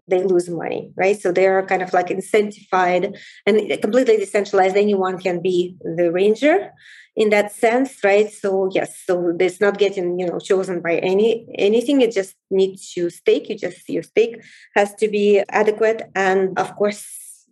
they 0.09 0.23
lose 0.23 0.49
money, 0.49 0.93
right? 0.97 1.21
So 1.21 1.33
they 1.33 1.47
are 1.47 1.65
kind 1.67 1.83
of 1.83 1.93
like 1.93 2.09
incentivized 2.09 3.17
and 3.47 3.83
completely 3.83 4.17
decentralized. 4.17 4.77
Anyone 4.77 5.19
can 5.19 5.41
be 5.41 5.77
the 5.81 6.13
ranger 6.13 6.71
in 7.17 7.31
that 7.31 7.53
sense, 7.53 7.99
right? 8.05 8.31
So 8.31 8.71
yes, 8.73 9.03
so 9.05 9.35
it's 9.41 9.61
not 9.61 9.79
getting 9.79 10.19
you 10.19 10.27
know 10.27 10.39
chosen 10.39 10.81
by 10.81 10.97
any 10.99 11.47
anything. 11.57 12.01
It 12.03 12.13
just 12.13 12.37
needs 12.51 12.93
to 12.93 13.11
stake. 13.11 13.49
You 13.49 13.57
just 13.57 13.89
your 13.89 14.03
stake 14.03 14.43
has 14.75 14.95
to 14.97 15.09
be 15.09 15.43
adequate, 15.49 16.03
and 16.15 16.59
of 16.59 16.77
course 16.77 17.05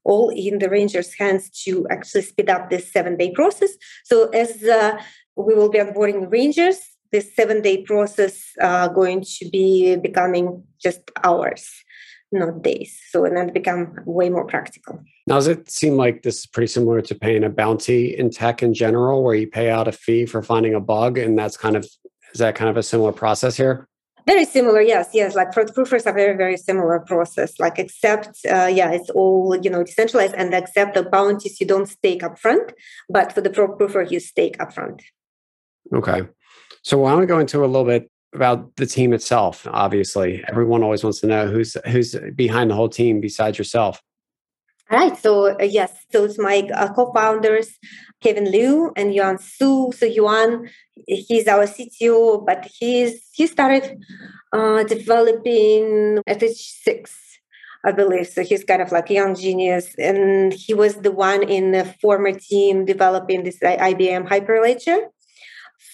all 0.04 0.28
in 0.28 0.58
the 0.58 0.68
ranger's 0.68 1.14
hands 1.14 1.48
to 1.64 1.86
actually 1.90 2.22
speed 2.22 2.50
up 2.50 2.68
this 2.68 2.92
seven 2.92 3.16
day 3.16 3.32
process. 3.32 3.70
So 4.04 4.28
as 4.28 4.62
uh, 4.62 5.00
we 5.34 5.54
will 5.54 5.70
be 5.70 5.78
onboarding 5.78 6.30
rangers, 6.30 6.78
this 7.14 7.34
seven 7.36 7.62
day 7.62 7.76
process 7.82 8.34
uh, 8.60 8.88
going 8.88 9.22
to 9.22 9.48
be 9.50 9.94
becoming 9.94 10.64
just 10.82 11.02
hours 11.22 11.64
not 12.34 12.62
days. 12.62 13.00
So 13.10 13.24
and 13.24 13.36
then 13.36 13.52
become 13.52 13.96
way 14.04 14.28
more 14.28 14.44
practical. 14.44 15.00
Now, 15.26 15.36
does 15.36 15.46
it 15.46 15.70
seem 15.70 15.96
like 15.96 16.22
this 16.22 16.40
is 16.40 16.46
pretty 16.46 16.66
similar 16.66 17.00
to 17.02 17.14
paying 17.14 17.44
a 17.44 17.48
bounty 17.48 18.16
in 18.18 18.30
tech 18.30 18.62
in 18.62 18.74
general, 18.74 19.22
where 19.22 19.36
you 19.36 19.46
pay 19.46 19.70
out 19.70 19.86
a 19.86 19.92
fee 19.92 20.26
for 20.26 20.42
finding 20.42 20.74
a 20.74 20.80
bug, 20.80 21.16
and 21.16 21.38
that's 21.38 21.56
kind 21.56 21.76
of 21.76 21.84
is 22.34 22.40
that 22.40 22.56
kind 22.56 22.68
of 22.68 22.76
a 22.76 22.82
similar 22.82 23.12
process 23.12 23.56
here? 23.56 23.86
Very 24.26 24.44
similar, 24.44 24.80
yes, 24.80 25.10
yes. 25.12 25.36
Like 25.36 25.52
proofers 25.52 26.06
are 26.06 26.14
very, 26.14 26.36
very 26.36 26.56
similar 26.56 26.98
process. 26.98 27.60
Like 27.60 27.78
except, 27.78 28.38
uh, 28.50 28.70
yeah, 28.80 28.90
it's 28.90 29.10
all 29.10 29.56
you 29.62 29.70
know 29.70 29.84
decentralized, 29.84 30.34
and 30.34 30.52
except 30.52 30.94
the 30.94 31.04
bounties 31.04 31.60
you 31.60 31.66
don't 31.66 31.86
stake 31.86 32.22
upfront, 32.22 32.72
but 33.08 33.32
for 33.32 33.40
the 33.40 33.50
proofer 33.50 34.10
you 34.10 34.20
stake 34.20 34.58
upfront. 34.58 35.02
Okay, 35.92 36.22
so 36.84 36.98
why 36.98 37.10
don't 37.10 37.20
we 37.20 37.26
go 37.26 37.38
into 37.38 37.64
a 37.64 37.66
little 37.66 37.84
bit 37.84 38.10
about 38.34 38.76
the 38.76 38.86
team 38.86 39.12
itself 39.12 39.66
obviously 39.70 40.44
everyone 40.48 40.82
always 40.82 41.02
wants 41.02 41.20
to 41.20 41.26
know 41.26 41.46
who's 41.46 41.76
who's 41.86 42.14
behind 42.34 42.70
the 42.70 42.74
whole 42.74 42.88
team 42.88 43.20
besides 43.20 43.58
yourself 43.58 44.02
all 44.90 44.98
right 44.98 45.16
so 45.16 45.58
uh, 45.58 45.64
yes 45.64 45.92
so 46.12 46.24
it's 46.24 46.38
my 46.38 46.68
uh, 46.74 46.92
co-founders 46.92 47.78
kevin 48.20 48.50
liu 48.50 48.92
and 48.96 49.14
yuan 49.14 49.38
su 49.38 49.90
so 49.96 50.06
yuan 50.06 50.68
he's 51.06 51.48
our 51.48 51.66
cto 51.66 52.44
but 52.44 52.68
he's 52.78 53.28
he 53.32 53.46
started 53.46 53.98
uh, 54.52 54.82
developing 54.84 56.20
at 56.26 56.42
age 56.42 56.62
six 56.84 57.20
I 57.86 57.92
believe. 57.92 58.26
So 58.28 58.42
he's 58.42 58.64
kind 58.64 58.80
of 58.80 58.92
like 58.92 59.10
a 59.10 59.14
young 59.14 59.34
genius. 59.34 59.94
And 59.98 60.52
he 60.52 60.72
was 60.72 60.96
the 60.96 61.12
one 61.12 61.42
in 61.42 61.72
the 61.72 61.84
former 62.00 62.32
team 62.32 62.86
developing 62.86 63.44
this 63.44 63.58
IBM 63.58 64.26
Hyperledger. 64.26 65.00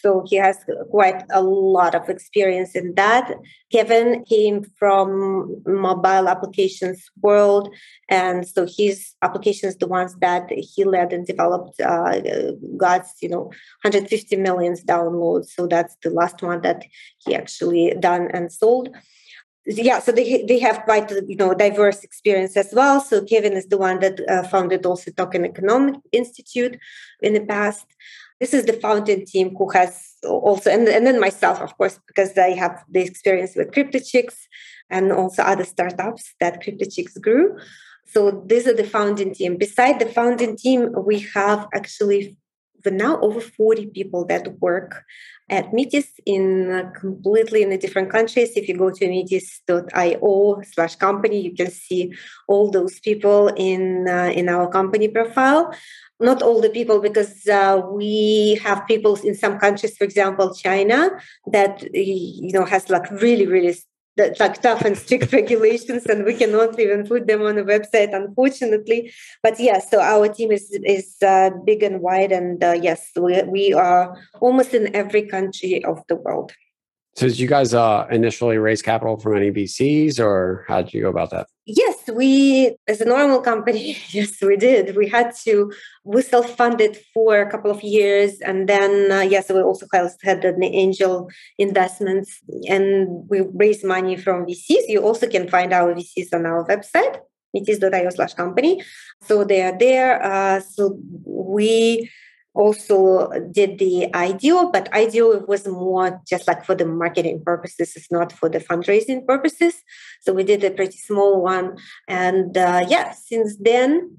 So 0.01 0.25
he 0.27 0.37
has 0.37 0.59
quite 0.91 1.23
a 1.31 1.43
lot 1.43 1.95
of 1.95 2.09
experience 2.09 2.75
in 2.75 2.95
that. 2.95 3.35
Kevin 3.73 4.25
came 4.25 4.65
from 4.79 5.63
mobile 5.67 6.29
applications 6.29 7.11
world, 7.21 7.75
and 8.09 8.47
so 8.47 8.67
his 8.67 9.15
applications, 9.23 9.77
the 9.77 9.89
ones 9.89 10.17
that 10.21 10.51
he 10.51 10.85
led 10.85 11.13
and 11.13 11.27
developed, 11.27 11.81
uh, 11.81 12.21
got 12.77 13.07
you 13.21 13.29
know 13.29 13.45
150 13.83 14.37
millions 14.37 14.85
downloads. 14.85 15.47
So 15.51 15.67
that's 15.67 15.97
the 16.03 16.11
last 16.11 16.43
one 16.43 16.63
that 16.63 16.85
he 17.19 17.35
actually 17.35 17.95
done 18.01 18.29
and 18.33 18.53
sold 18.53 18.91
yeah 19.67 19.99
so 19.99 20.11
they 20.11 20.43
they 20.49 20.59
have 20.59 20.83
quite 20.85 21.11
you 21.29 21.37
know 21.37 21.55
diverse 21.55 22.03
experience 22.03 22.57
as 22.57 22.73
well 22.73 23.01
so 23.01 23.23
kevin 23.25 23.53
is 23.53 23.67
the 23.67 23.77
one 23.77 24.01
that 24.01 24.19
uh, 24.29 24.43
founded 24.45 24.87
also 24.87 25.11
token 25.11 25.45
economic 25.45 25.97
institute 26.13 26.79
in 27.21 27.35
the 27.35 27.45
past 27.45 27.87
this 28.41 28.55
is 28.55 28.65
the 28.65 28.73
founding 28.73 29.25
team 29.27 29.55
who 29.57 29.69
has 29.71 30.15
also 30.25 30.71
and, 30.71 30.89
and 30.89 31.07
then 31.07 31.21
myself 31.21 31.61
of 31.61 31.77
course 31.77 31.99
because 32.07 32.37
i 32.39 32.51
have 32.51 32.85
the 32.91 33.01
experience 33.01 33.55
with 33.55 33.71
cryptochicks 33.71 34.37
and 34.91 35.13
also 35.13 35.43
other 35.43 35.65
startups 35.65 36.35
that 36.41 36.63
cryptochicks 36.63 37.21
grew. 37.21 37.57
So 38.07 38.43
these 38.47 38.67
are 38.67 38.75
the 38.75 38.85
founding 38.85 39.33
team. 39.33 39.57
Beside 39.57 40.01
the 40.01 40.07
founding 40.07 40.57
team 40.57 40.93
we 41.07 41.21
have 41.35 41.69
actually 41.73 42.37
the 42.83 42.91
now 42.91 43.21
over 43.21 43.43
40 43.43 43.89
people 43.89 44.25
that 44.27 44.59
work 44.59 45.05
at 45.51 45.71
Metis 45.75 46.09
in 46.25 46.91
completely 46.99 47.63
in 47.63 47.69
the 47.69 47.77
different 47.77 48.11
countries. 48.11 48.57
If 48.57 48.69
you 48.69 48.77
go 48.77 48.91
to 48.91 49.07
metis.io 49.07 50.63
slash 50.63 50.97
company, 50.97 51.43
you 51.43 51.55
can 51.55 51.71
see 51.71 52.15
all 52.49 52.71
those 52.71 52.99
people 53.01 53.49
in 53.49 54.09
uh, 54.09 54.33
in 54.35 54.49
our 54.49 54.67
company 54.71 55.09
profile 55.09 55.75
not 56.21 56.43
all 56.43 56.61
the 56.61 56.71
people 56.71 57.01
because 57.01 57.47
uh, 57.49 57.81
we 57.91 58.61
have 58.63 58.87
people 58.87 59.17
in 59.17 59.35
some 59.35 59.59
countries 59.59 59.97
for 59.97 60.05
example 60.05 60.55
china 60.55 61.11
that 61.47 61.83
you 61.95 62.53
know 62.53 62.65
has 62.65 62.91
like 62.91 63.11
really 63.11 63.47
really 63.47 63.75
like 64.17 64.61
tough 64.61 64.83
and 64.83 64.97
strict 64.97 65.33
regulations 65.41 66.07
and 66.07 66.25
we 66.25 66.35
cannot 66.35 66.79
even 66.79 67.07
put 67.07 67.27
them 67.27 67.43
on 67.43 67.57
the 67.57 67.63
website 67.63 68.15
unfortunately. 68.15 69.13
But 69.43 69.59
yes 69.59 69.91
so 69.91 70.01
our 70.01 70.29
team 70.29 70.53
is 70.53 70.71
is 70.85 71.17
uh, 71.23 71.51
big 71.65 71.83
and 71.83 72.01
wide 72.01 72.33
and 72.33 72.63
uh, 72.63 72.77
yes 72.81 73.11
we, 73.17 73.43
we 73.45 73.73
are 73.73 74.17
almost 74.41 74.75
in 74.75 74.95
every 74.95 75.23
country 75.23 75.85
of 75.85 76.03
the 76.09 76.17
world 76.17 76.53
so 77.17 77.27
did 77.27 77.39
you 77.39 77.49
guys 77.49 77.75
uh, 77.75 78.07
initially 78.11 78.57
raise 78.57 78.83
capital 78.83 79.19
from 79.19 79.37
any 79.37 79.51
VCs 79.51 80.21
or 80.21 80.65
how 80.69 80.81
did 80.83 80.95
you 80.95 81.03
go 81.03 81.09
about 81.09 81.31
that? 81.31 81.49
Yes, 81.67 81.97
we, 82.15 82.77
as 82.87 83.01
a 83.01 83.05
normal 83.05 83.41
company, 83.41 83.97
yes, 84.11 84.41
we 84.41 84.57
did. 84.57 84.97
We 84.97 85.09
had 85.09 85.35
to, 85.45 85.73
we 86.05 86.23
self-funded 86.23 86.99
for 87.13 87.41
a 87.41 87.51
couple 87.51 87.71
of 87.71 87.83
years. 87.83 88.41
And 88.41 88.69
then, 88.69 89.11
uh, 89.11 89.21
yes, 89.23 89.51
we 89.51 89.61
also 89.61 89.87
had 89.93 90.43
the 90.43 90.71
angel 90.73 91.29
investments 91.59 92.39
and 92.69 93.29
we 93.29 93.43
raised 93.55 93.85
money 93.85 94.17
from 94.17 94.47
VCs. 94.47 94.89
You 94.89 95.03
also 95.03 95.29
can 95.29 95.49
find 95.49 95.73
our 95.73 95.95
VCs 95.95 96.33
on 96.33 96.47
our 96.47 96.65
website. 96.67 97.19
metis.io 97.53 98.11
slash 98.11 98.35
company. 98.35 98.81
So 99.23 99.43
they 99.43 99.63
are 99.63 99.77
there. 99.77 100.23
Uh, 100.23 100.61
so 100.61 100.97
we 101.25 102.09
also 102.61 103.31
did 103.51 103.79
the 103.79 104.13
IDO, 104.13 104.71
but 104.71 104.93
IDO 104.93 105.47
was 105.47 105.67
more 105.67 106.21
just 106.29 106.47
like 106.47 106.63
for 106.65 106.75
the 106.75 106.85
marketing 106.85 107.43
purposes. 107.43 107.97
It's 107.97 108.13
not 108.13 108.33
for 108.33 108.51
the 108.51 108.61
fundraising 108.61 109.27
purposes. 109.27 109.75
So 110.21 110.35
we 110.35 110.45
did 110.45 110.63
a 110.63 110.71
pretty 110.71 110.99
small 110.99 111.41
one. 111.43 111.79
And 112.07 112.57
uh, 112.57 112.85
yeah, 112.87 113.13
since 113.13 113.57
then, 113.59 114.19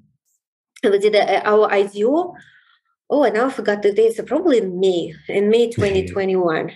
we 0.84 0.98
did 0.98 1.14
a, 1.14 1.48
our 1.48 1.72
IDO. 1.72 2.34
Oh, 3.12 3.24
and 3.24 3.36
now 3.36 3.46
I 3.46 3.52
forgot 3.52 3.84
the 3.84 3.94
date. 3.94 4.16
So 4.16 4.24
probably 4.24 4.58
in 4.58 4.80
May, 4.80 5.14
in 5.30 5.50
May 5.50 5.70
2021. 5.70 6.72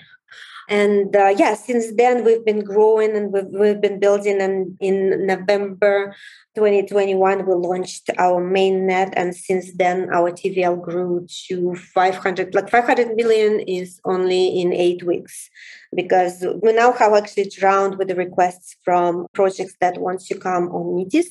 And 0.67 1.15
uh, 1.15 1.33
yeah, 1.37 1.53
since 1.53 1.93
then 1.95 2.23
we've 2.23 2.43
been 2.43 2.63
growing 2.63 3.15
and 3.15 3.31
we've, 3.31 3.45
we've 3.47 3.81
been 3.81 3.99
building. 3.99 4.41
And 4.41 4.75
in 4.79 5.27
November 5.27 6.15
2021, 6.55 7.45
we 7.45 7.53
launched 7.53 8.09
our 8.17 8.43
main 8.43 8.87
net. 8.87 9.13
And 9.15 9.35
since 9.35 9.71
then, 9.73 10.09
our 10.11 10.31
TVL 10.31 10.81
grew 10.81 11.27
to 11.47 11.75
500, 11.75 12.55
like 12.55 12.69
500 12.69 13.15
million 13.15 13.59
is 13.61 13.99
only 14.05 14.59
in 14.59 14.73
eight 14.73 15.03
weeks 15.03 15.49
because 15.93 16.43
we 16.61 16.73
now 16.73 16.91
have 16.93 17.13
actually 17.13 17.49
drowned 17.49 17.97
with 17.97 18.07
the 18.07 18.15
requests 18.15 18.75
from 18.83 19.27
projects 19.33 19.75
that 19.81 19.99
want 19.99 20.21
to 20.21 20.37
come 20.37 20.67
on 20.69 20.95
Metis. 20.95 21.29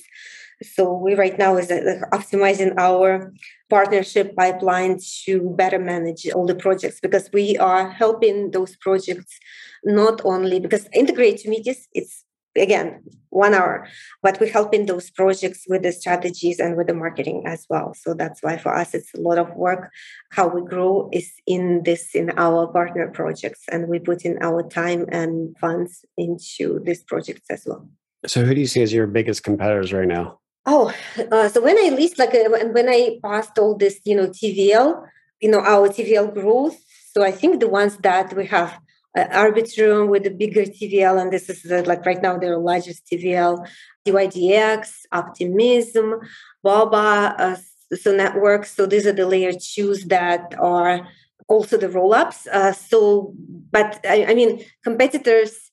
So 0.63 0.93
we 0.93 1.15
right 1.15 1.39
now 1.39 1.57
is 1.57 1.71
uh, 1.71 2.01
optimizing 2.13 2.75
our 2.79 3.33
partnership 3.71 4.37
pipeline 4.37 4.99
to 5.25 5.55
better 5.57 5.79
manage 5.79 6.29
all 6.31 6.47
the 6.47 6.55
projects 6.55 7.01
because 7.01 7.31
we 7.33 7.57
are 7.59 7.91
helping 7.91 8.51
those 8.53 8.77
projects 8.77 9.39
not 9.85 10.21
only 10.25 10.61
because 10.61 10.89
integrate 10.95 11.39
to 11.39 11.51
Metis 11.51 11.89
it's 11.93 12.25
again 12.57 13.03
one 13.31 13.53
hour 13.53 13.87
but 14.23 14.39
we're 14.41 14.53
helping 14.53 14.87
those 14.87 15.11
projects 15.11 15.65
with 15.69 15.83
the 15.83 15.91
strategies 15.91 16.61
and 16.61 16.77
with 16.77 16.87
the 16.87 16.95
marketing 16.95 17.43
as 17.47 17.67
well. 17.69 17.95
So 17.95 18.15
that's 18.15 18.43
why 18.43 18.59
for 18.59 18.75
us 18.75 18.95
it's 18.95 19.13
a 19.15 19.21
lot 19.21 19.39
of 19.39 19.53
work. 19.57 19.91
How 20.31 20.47
we 20.47 20.63
grow 20.63 21.11
is 21.13 21.33
in 21.47 21.83
this 21.85 22.15
in 22.15 22.31
our 22.37 22.69
partner 22.69 23.11
projects 23.11 23.63
and 23.73 23.89
we 23.89 23.99
put 23.99 24.25
in 24.25 24.39
our 24.41 24.63
time 24.63 25.07
and 25.11 25.57
funds 25.59 26.05
into 26.17 26.81
these 26.85 27.03
projects 27.03 27.51
as 27.51 27.65
well. 27.67 27.89
So 28.27 28.45
who 28.45 28.55
do 28.55 28.61
you 28.61 28.67
see 28.67 28.83
as 28.83 28.93
your 28.93 29.07
biggest 29.07 29.43
competitors 29.43 29.93
right 29.93 30.09
now 30.09 30.39
Oh, 30.67 30.93
uh, 31.31 31.49
so 31.49 31.61
when 31.61 31.77
I 31.77 31.95
list 31.95 32.19
like 32.19 32.35
uh, 32.35 32.49
when 32.49 32.89
I 32.89 33.19
passed 33.23 33.59
all 33.59 33.77
this, 33.77 34.01
you 34.05 34.17
know, 34.17 34.29
TVL, 34.29 35.05
you 35.41 35.51
know, 35.51 35.61
our 35.61 35.89
TVL 35.89 36.33
growth. 36.33 36.79
So 37.13 37.23
I 37.23 37.33
think 37.33 37.61
the 37.61 37.69
ones 37.69 37.99
that 37.99 38.35
we 38.35 38.47
have 38.47 38.81
uh, 39.17 39.27
Arbitrum 39.27 40.09
with 40.09 40.25
the 40.25 40.31
bigger 40.31 40.63
TVL, 40.63 41.21
and 41.21 41.31
this 41.33 41.51
is 41.51 41.65
like 41.87 42.07
right 42.07 42.23
now 42.23 42.39
their 42.39 42.57
largest 42.57 43.07
TVL, 43.07 43.67
DYDX, 44.07 44.91
Optimism, 45.13 46.21
Boba, 46.65 47.35
uh, 47.39 47.57
so 47.95 48.15
networks. 48.15 48.75
So 48.75 48.87
these 48.87 49.07
are 49.07 49.13
the 49.13 49.27
layer 49.27 49.53
twos 49.53 50.05
that 50.07 50.55
are 50.59 51.07
also 51.47 51.77
the 51.77 51.91
roll 51.91 52.15
ups. 52.15 52.47
Uh, 52.47 52.73
so, 52.73 53.35
but 53.71 54.01
I, 54.09 54.27
I 54.31 54.35
mean, 54.35 54.65
competitors 54.83 55.71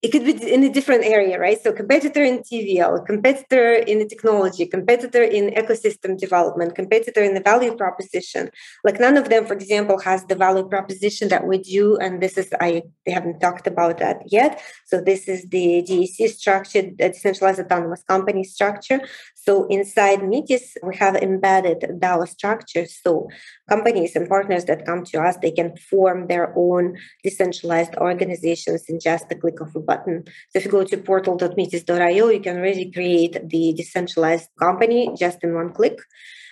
it 0.00 0.12
could 0.12 0.24
be 0.24 0.52
in 0.52 0.62
a 0.62 0.68
different 0.68 1.04
area, 1.04 1.40
right? 1.40 1.60
So 1.60 1.72
competitor 1.72 2.22
in 2.22 2.38
TVL, 2.38 3.04
competitor 3.04 3.72
in 3.72 3.98
the 3.98 4.06
technology, 4.06 4.64
competitor 4.64 5.22
in 5.24 5.50
ecosystem 5.50 6.16
development, 6.16 6.76
competitor 6.76 7.20
in 7.20 7.34
the 7.34 7.40
value 7.40 7.74
proposition. 7.76 8.50
Like 8.84 9.00
none 9.00 9.16
of 9.16 9.28
them, 9.28 9.44
for 9.44 9.54
example, 9.54 9.98
has 9.98 10.24
the 10.26 10.36
value 10.36 10.68
proposition 10.68 11.28
that 11.30 11.48
we 11.48 11.58
do. 11.58 11.96
And 11.96 12.22
this 12.22 12.38
is, 12.38 12.48
I 12.60 12.82
haven't 13.08 13.40
talked 13.40 13.66
about 13.66 13.98
that 13.98 14.18
yet. 14.26 14.62
So 14.86 15.00
this 15.00 15.26
is 15.26 15.46
the 15.48 15.82
DAC 15.82 16.28
structure, 16.28 16.82
the 16.82 17.08
decentralized 17.08 17.58
autonomous 17.58 18.04
company 18.04 18.44
structure. 18.44 19.00
So 19.40 19.66
inside 19.68 20.28
Metis, 20.28 20.76
we 20.82 20.96
have 20.96 21.14
embedded 21.16 21.80
DAO 22.00 22.28
structures. 22.28 22.98
So 23.02 23.28
companies 23.68 24.16
and 24.16 24.28
partners 24.28 24.64
that 24.64 24.84
come 24.84 25.04
to 25.06 25.20
us, 25.22 25.36
they 25.40 25.52
can 25.52 25.76
form 25.76 26.26
their 26.26 26.52
own 26.56 26.98
decentralized 27.22 27.94
organizations 27.96 28.84
in 28.88 28.98
just 28.98 29.30
a 29.30 29.36
click 29.36 29.60
of 29.60 29.74
a 29.76 29.80
button. 29.80 30.24
So 30.50 30.58
if 30.58 30.64
you 30.64 30.70
go 30.70 30.84
to 30.84 30.96
portal.metis.io, 30.98 32.28
you 32.28 32.40
can 32.40 32.56
really 32.56 32.90
create 32.90 33.38
the 33.48 33.72
decentralized 33.74 34.50
company 34.58 35.14
just 35.16 35.42
in 35.44 35.54
one 35.54 35.72
click. 35.72 35.98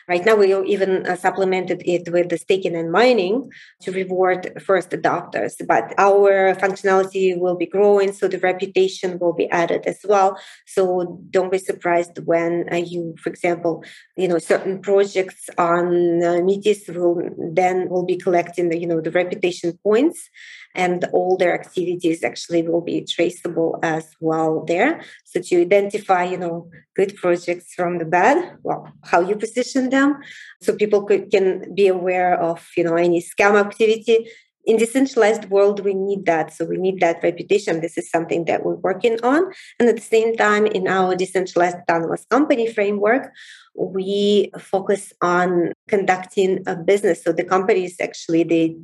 Right 0.08 0.24
now, 0.24 0.36
we 0.36 0.54
even 0.66 1.04
uh, 1.04 1.16
supplemented 1.16 1.82
it 1.84 2.08
with 2.12 2.28
the 2.28 2.38
staking 2.38 2.76
and 2.76 2.92
mining 2.92 3.50
to 3.82 3.90
reward 3.90 4.62
first 4.64 4.90
adopters. 4.90 5.54
But 5.66 5.94
our 5.98 6.54
functionality 6.54 7.36
will 7.36 7.56
be 7.56 7.66
growing, 7.66 8.12
so 8.12 8.28
the 8.28 8.38
reputation 8.38 9.18
will 9.18 9.32
be 9.32 9.50
added 9.50 9.86
as 9.86 9.98
well. 10.04 10.38
So 10.66 11.20
don't 11.30 11.50
be 11.50 11.58
surprised 11.58 12.18
when 12.24 12.66
uh, 12.70 12.76
you, 12.76 13.16
for 13.20 13.30
example, 13.30 13.82
you 14.16 14.28
know, 14.28 14.38
certain 14.38 14.80
projects 14.80 15.50
on 15.58 16.22
uh, 16.22 16.40
Metis 16.42 16.86
will 16.88 17.20
then 17.52 17.88
will 17.88 18.04
be 18.04 18.16
collecting 18.16 18.68
the, 18.68 18.78
you 18.78 18.86
know, 18.86 19.00
the 19.00 19.10
reputation 19.10 19.76
points 19.82 20.30
and 20.76 21.04
all 21.12 21.36
their 21.36 21.54
activities 21.54 22.22
actually 22.22 22.62
will 22.62 22.82
be 22.82 23.04
traceable 23.04 23.78
as 23.82 24.14
well 24.20 24.64
there. 24.64 25.00
So 25.24 25.40
to 25.40 25.60
identify 25.60 26.24
you 26.24 26.38
know 26.38 26.70
good 26.94 27.16
projects 27.16 27.74
from 27.74 27.98
the 27.98 28.04
bad 28.04 28.58
well 28.62 28.92
how 29.04 29.20
you 29.20 29.36
position 29.36 29.90
them. 29.90 30.18
So 30.62 30.76
people 30.76 31.02
could, 31.04 31.30
can 31.30 31.74
be 31.74 31.88
aware 31.88 32.40
of 32.40 32.64
you 32.76 32.84
know 32.84 32.94
any 32.94 33.20
scam 33.20 33.58
activity 33.58 34.28
in 34.66 34.76
decentralized 34.76 35.46
world 35.48 35.80
we 35.84 35.94
need 35.94 36.26
that. 36.26 36.52
So 36.52 36.64
we 36.64 36.76
need 36.76 37.00
that 37.00 37.22
reputation. 37.22 37.80
This 37.80 37.96
is 37.96 38.10
something 38.10 38.44
that 38.46 38.64
we're 38.64 38.74
working 38.74 39.18
on. 39.22 39.52
And 39.78 39.88
at 39.88 39.96
the 39.96 40.02
same 40.02 40.34
time 40.36 40.66
in 40.66 40.88
our 40.88 41.14
decentralized 41.14 41.76
autonomous 41.76 42.26
company 42.28 42.66
framework 42.70 43.32
we 43.78 44.50
focus 44.58 45.12
on 45.20 45.72
conducting 45.86 46.62
a 46.66 46.74
business. 46.74 47.22
So 47.22 47.32
the 47.32 47.44
companies 47.44 47.96
actually 48.00 48.42
the 48.44 48.76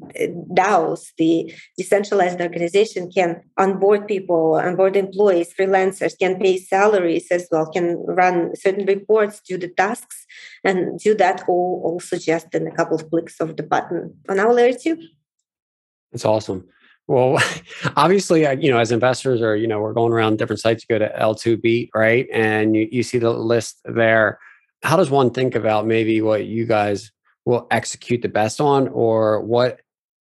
daos 0.54 1.12
the 1.18 1.52
decentralized 1.76 2.40
organization 2.40 3.10
can 3.10 3.42
onboard 3.58 4.06
people 4.06 4.54
onboard 4.54 4.96
employees 4.96 5.52
freelancers 5.58 6.18
can 6.18 6.38
pay 6.38 6.58
salaries 6.58 7.26
as 7.30 7.48
well 7.50 7.70
can 7.70 7.96
run 8.06 8.54
certain 8.54 8.86
reports 8.86 9.40
do 9.40 9.56
the 9.56 9.68
tasks 9.68 10.26
and 10.62 10.98
do 10.98 11.14
that 11.14 11.42
all 11.48 11.80
also 11.84 12.16
just 12.16 12.54
in 12.54 12.66
a 12.66 12.74
couple 12.74 12.96
of 12.96 13.08
clicks 13.10 13.40
of 13.40 13.56
the 13.56 13.62
button. 13.62 14.14
On 14.28 14.38
our 14.38 14.52
layer 14.52 14.74
two 14.74 14.98
that's 16.12 16.24
awesome. 16.24 16.66
Well, 17.08 17.42
obviously, 17.96 18.42
you 18.62 18.70
know, 18.70 18.78
as 18.78 18.92
investors 18.92 19.40
or, 19.40 19.56
you 19.56 19.66
know, 19.66 19.80
we're 19.80 19.92
going 19.92 20.12
around 20.12 20.38
different 20.38 20.60
sites, 20.60 20.84
you 20.88 20.98
go 20.98 21.04
to 21.04 21.12
L2B, 21.18 21.90
right? 21.94 22.26
And 22.32 22.76
you, 22.76 22.88
you 22.90 23.02
see 23.02 23.18
the 23.18 23.30
list 23.30 23.80
there. 23.84 24.38
How 24.82 24.96
does 24.96 25.10
one 25.10 25.30
think 25.30 25.54
about 25.54 25.86
maybe 25.86 26.20
what 26.20 26.46
you 26.46 26.66
guys 26.66 27.10
will 27.44 27.66
execute 27.70 28.22
the 28.22 28.28
best 28.28 28.60
on 28.60 28.88
or 28.88 29.40
what 29.40 29.80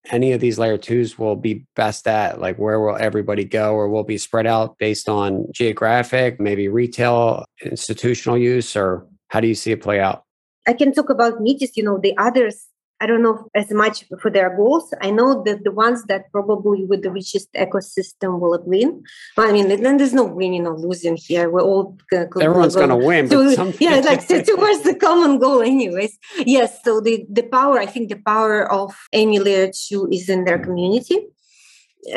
any 0.10 0.32
of 0.32 0.41
these 0.41 0.58
layer 0.58 0.77
twos 0.77 1.17
will 1.17 1.36
be 1.36 1.65
best 1.75 2.08
at? 2.08 2.39
Like 2.39 2.58
where 2.58 2.80
will 2.80 2.97
everybody 2.97 3.43
go 3.43 3.73
or 3.73 3.89
will 3.89 4.04
be 4.04 4.17
spread 4.17 4.47
out 4.47 4.77
based 4.77 5.08
on 5.08 5.45
geographic, 5.51 6.39
maybe 6.39 6.67
retail, 6.67 7.45
institutional 7.63 8.38
use, 8.38 8.75
or 8.75 9.08
how 9.30 9.39
do 9.39 9.47
you 9.47 9.56
see 9.56 9.71
it 9.71 9.82
play 9.82 9.99
out? 9.99 10.23
I 10.67 10.73
can 10.73 10.93
talk 10.93 11.10
about 11.10 11.41
Metis, 11.41 11.75
you 11.75 11.84
know, 11.84 11.99
the 12.01 12.15
others 12.17 12.67
I 13.02 13.08
don't 13.08 13.24
know 13.24 13.48
as 13.56 13.72
much 13.72 14.06
for 14.22 14.30
their 14.30 14.56
goals. 14.56 14.94
I 15.02 15.10
know 15.10 15.44
that 15.44 15.64
the 15.64 15.72
ones 15.72 16.04
that 16.06 16.32
probably 16.32 16.86
with 16.86 17.02
the 17.02 17.12
richest 17.12 17.52
ecosystem 17.54 18.40
will 18.40 18.62
win. 18.66 19.04
Well, 19.36 19.50
I 19.50 19.52
mean, 19.52 19.68
then 19.68 19.98
there's 19.98 20.14
no 20.14 20.24
winning 20.24 20.68
or 20.68 20.78
losing 20.78 21.18
here. 21.18 21.50
We're 21.50 21.62
all 21.62 21.98
gonna, 22.12 22.30
everyone's 22.40 22.76
going 22.76 22.90
to 22.90 22.96
win. 22.96 23.28
Some... 23.56 23.74
yeah, 23.80 23.96
like 24.02 24.22
so 24.30 24.44
towards 24.44 24.84
the 24.84 24.96
common 24.96 25.40
goal, 25.40 25.62
anyways. 25.62 26.18
Yes. 26.46 26.84
So 26.84 27.02
the 27.02 27.26
the 27.30 27.44
power, 27.44 27.80
I 27.80 27.88
think, 27.88 28.10
the 28.10 28.22
power 28.34 28.72
of 28.72 28.96
any 29.12 29.40
layer 29.40 29.72
two 29.74 30.08
is 30.12 30.30
in 30.30 30.46
their 30.46 30.60
community 30.60 31.28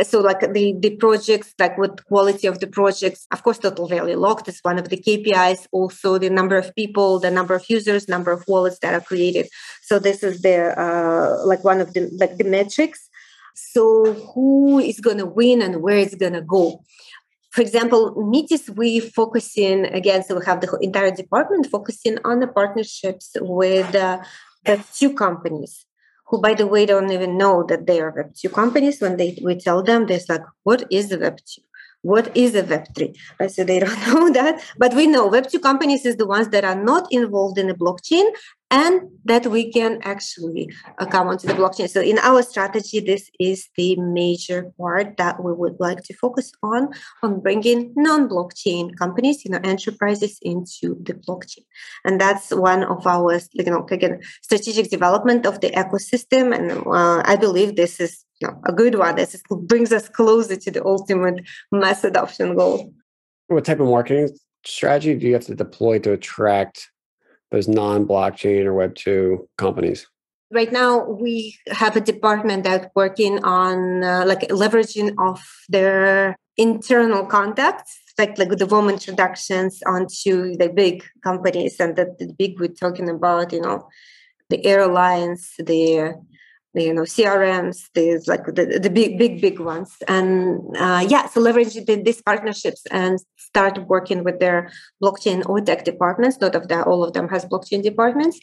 so 0.03 0.20
like 0.20 0.40
the 0.53 0.75
the 0.79 0.97
projects 0.97 1.55
like 1.59 1.77
what 1.77 2.05
quality 2.07 2.47
of 2.47 2.59
the 2.61 2.66
projects 2.66 3.27
of 3.31 3.42
course 3.42 3.59
total 3.59 3.87
value 3.87 4.16
locked 4.16 4.49
is 4.49 4.59
one 4.62 4.79
of 4.79 4.88
the 4.88 4.97
kpis 4.97 5.66
also 5.73 6.16
the 6.16 6.31
number 6.31 6.57
of 6.57 6.75
people 6.75 7.18
the 7.18 7.31
number 7.31 7.55
of 7.55 7.64
users 7.68 8.09
number 8.09 8.33
of 8.33 8.44
wallets 8.49 8.79
that 8.81 8.94
are 8.94 9.01
created. 9.01 9.47
So 9.83 9.99
this 9.99 10.23
is 10.23 10.42
the 10.42 10.59
uh, 10.79 11.47
like 11.47 11.62
one 11.64 11.81
of 11.81 11.94
the 11.94 12.03
like 12.20 12.37
the 12.37 12.44
metrics. 12.44 13.09
So 13.55 14.12
who 14.12 14.79
is 14.79 15.01
going 15.01 15.18
to 15.18 15.27
win 15.27 15.62
and 15.62 15.83
where 15.83 15.99
it's 15.99 16.14
going 16.14 16.33
to 16.33 16.42
go? 16.42 16.83
For 17.51 17.62
example 17.62 18.03
metis 18.33 18.68
we 18.70 19.01
focusing 19.01 19.87
again 19.87 20.25
so 20.25 20.38
we 20.38 20.44
have 20.44 20.61
the 20.61 20.77
entire 20.81 21.12
department 21.23 21.68
focusing 21.77 22.18
on 22.25 22.40
the 22.40 22.49
partnerships 22.49 23.37
with 23.40 23.94
uh, 23.94 24.18
the 24.64 24.83
two 24.99 25.14
companies 25.14 25.87
who, 26.26 26.40
by 26.40 26.54
the 26.54 26.66
way, 26.66 26.87
don't 26.87 27.10
even 27.12 27.37
know 27.37 27.64
that 27.68 27.87
they 27.87 28.00
are 28.00 28.12
Web2 28.12 28.52
companies. 28.52 29.00
When 29.00 29.16
they 29.16 29.38
we 29.42 29.56
tell 29.56 29.82
them, 29.82 30.06
they're 30.06 30.20
like, 30.28 30.42
"What 30.62 30.84
is 30.90 31.08
the 31.08 31.18
Web2? 31.18 31.58
what 32.04 32.37
is 32.37 32.54
a 32.54 32.62
Web3? 32.62 33.16
Right? 33.40 33.50
So 33.50 33.64
they 33.64 33.80
don't 33.80 34.06
know 34.06 34.30
that. 34.32 34.62
But 34.78 34.94
we 34.94 35.06
know 35.06 35.28
Web2 35.30 35.60
companies 35.62 36.04
is 36.04 36.16
the 36.16 36.26
ones 36.26 36.48
that 36.48 36.64
are 36.64 36.80
not 36.80 37.06
involved 37.10 37.58
in 37.58 37.66
the 37.66 37.74
blockchain 37.74 38.24
and 38.74 39.08
that 39.24 39.46
we 39.46 39.70
can 39.70 40.00
actually 40.02 40.68
uh, 40.98 41.06
come 41.06 41.28
onto 41.28 41.46
the 41.46 41.54
blockchain. 41.54 41.88
So 41.88 42.00
in 42.00 42.18
our 42.18 42.42
strategy, 42.42 42.98
this 42.98 43.30
is 43.38 43.68
the 43.76 43.94
major 43.96 44.72
part 44.76 45.16
that 45.16 45.42
we 45.44 45.52
would 45.52 45.76
like 45.78 46.02
to 46.08 46.14
focus 46.14 46.50
on, 46.60 46.88
on 47.22 47.40
bringing 47.40 47.92
non-blockchain 47.96 48.98
companies, 48.98 49.44
you 49.44 49.52
know, 49.52 49.60
enterprises 49.62 50.40
into 50.42 50.96
the 51.06 51.14
blockchain. 51.14 51.64
And 52.04 52.20
that's 52.20 52.50
one 52.50 52.82
of 52.82 53.06
our, 53.06 53.40
you 53.52 53.70
know, 53.70 53.87
again, 53.92 54.20
strategic 54.42 54.90
development 54.90 55.46
of 55.46 55.60
the 55.60 55.70
ecosystem. 55.70 56.52
And 56.52 56.72
uh, 56.84 57.22
I 57.24 57.37
believe 57.37 57.76
this 57.76 58.00
is 58.00 58.24
you 58.40 58.48
know, 58.48 58.60
a 58.66 58.72
good 58.72 58.96
one. 58.96 59.14
This 59.14 59.37
is, 59.37 59.42
brings 59.72 59.92
us 59.92 60.08
closer 60.08 60.56
to 60.56 60.70
the 60.72 60.84
ultimate 60.84 61.46
mass 61.70 62.02
adoption 62.02 62.56
goal. 62.56 62.92
What 63.46 63.64
type 63.66 63.78
of 63.78 63.87
marketing 63.87 64.30
strategy 64.66 65.14
do 65.14 65.28
you 65.28 65.34
have 65.34 65.46
to 65.46 65.54
deploy 65.54 66.00
to 66.00 66.12
attract 66.12 66.90
those 67.54 67.68
non-blockchain 67.68 68.64
or 68.64 68.72
web2 68.72 69.46
companies? 69.56 70.06
Right 70.50 70.72
now 70.72 71.04
we 71.08 71.56
have 71.70 71.96
a 71.96 72.00
department 72.00 72.64
that's 72.64 72.86
working 72.94 73.42
on 73.44 74.04
uh, 74.04 74.24
like 74.26 74.40
leveraging 74.50 75.14
of 75.18 75.40
their 75.68 76.36
internal 76.56 77.26
contacts 77.26 77.98
like 78.18 78.38
like 78.38 78.50
the 78.50 78.66
warm 78.66 78.88
introductions 78.88 79.82
onto 79.86 80.56
the 80.56 80.68
big 80.68 81.02
companies 81.22 81.80
and 81.80 81.96
the, 81.96 82.14
the 82.18 82.32
big 82.38 82.60
we're 82.60 82.68
talking 82.68 83.08
about 83.08 83.52
you 83.52 83.60
know 83.60 83.88
the 84.50 84.64
airlines 84.64 85.54
the 85.58 86.14
you 86.74 86.92
know 86.92 87.02
crms 87.02 87.88
these 87.94 88.26
like 88.26 88.44
the, 88.46 88.78
the 88.82 88.90
big 88.90 89.18
big 89.18 89.40
big 89.40 89.60
ones. 89.60 89.96
And 90.08 90.60
uh, 90.76 91.06
yeah 91.08 91.28
so 91.28 91.40
leverage 91.40 91.74
the, 91.74 92.02
these 92.02 92.20
partnerships 92.22 92.82
and 92.90 93.18
start 93.37 93.78
working 93.87 94.24
with 94.24 94.40
their 94.40 94.70
blockchain 95.02 95.48
or 95.48 95.60
tech 95.60 95.84
departments 95.84 96.40
not 96.40 96.54
of 96.54 96.68
that 96.68 96.87
all 96.87 97.04
of 97.04 97.12
them 97.12 97.28
has 97.28 97.44
blockchain 97.44 97.82
departments 97.82 98.40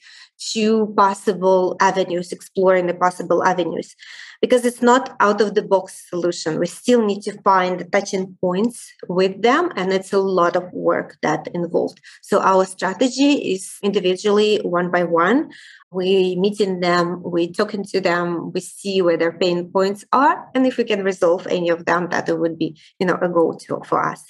to 0.53 0.93
possible 0.97 1.75
avenues 1.79 2.31
exploring 2.31 2.87
the 2.87 2.93
possible 2.93 3.43
avenues 3.43 3.95
because 4.41 4.65
it's 4.65 4.81
not 4.81 5.15
out 5.19 5.39
of 5.39 5.53
the 5.53 5.61
box 5.61 6.09
solution. 6.09 6.59
We 6.59 6.65
still 6.65 7.05
need 7.05 7.21
to 7.23 7.39
find 7.43 7.79
the 7.79 7.85
touching 7.85 8.37
points 8.41 8.91
with 9.07 9.41
them 9.41 9.71
and 9.75 9.93
it's 9.93 10.11
a 10.11 10.19
lot 10.19 10.55
of 10.55 10.63
work 10.73 11.17
that 11.21 11.47
involved. 11.53 12.01
So 12.23 12.41
our 12.41 12.65
strategy 12.65 13.53
is 13.53 13.77
individually 13.83 14.57
one 14.63 14.89
by 14.89 15.03
one. 15.03 15.51
We 15.91 16.35
meeting 16.37 16.79
them 16.79 17.21
we 17.23 17.51
talking 17.51 17.83
to 17.85 18.01
them 18.01 18.51
we 18.53 18.61
see 18.61 19.01
where 19.01 19.17
their 19.17 19.33
pain 19.33 19.69
points 19.71 20.03
are 20.11 20.49
and 20.55 20.65
if 20.65 20.77
we 20.77 20.85
can 20.85 21.03
resolve 21.03 21.45
any 21.47 21.69
of 21.69 21.85
them 21.85 22.07
that 22.09 22.27
would 22.39 22.57
be 22.57 22.79
you 22.99 23.05
know 23.05 23.19
a 23.21 23.29
goal 23.29 23.55
to 23.57 23.81
for 23.85 24.03
us. 24.03 24.23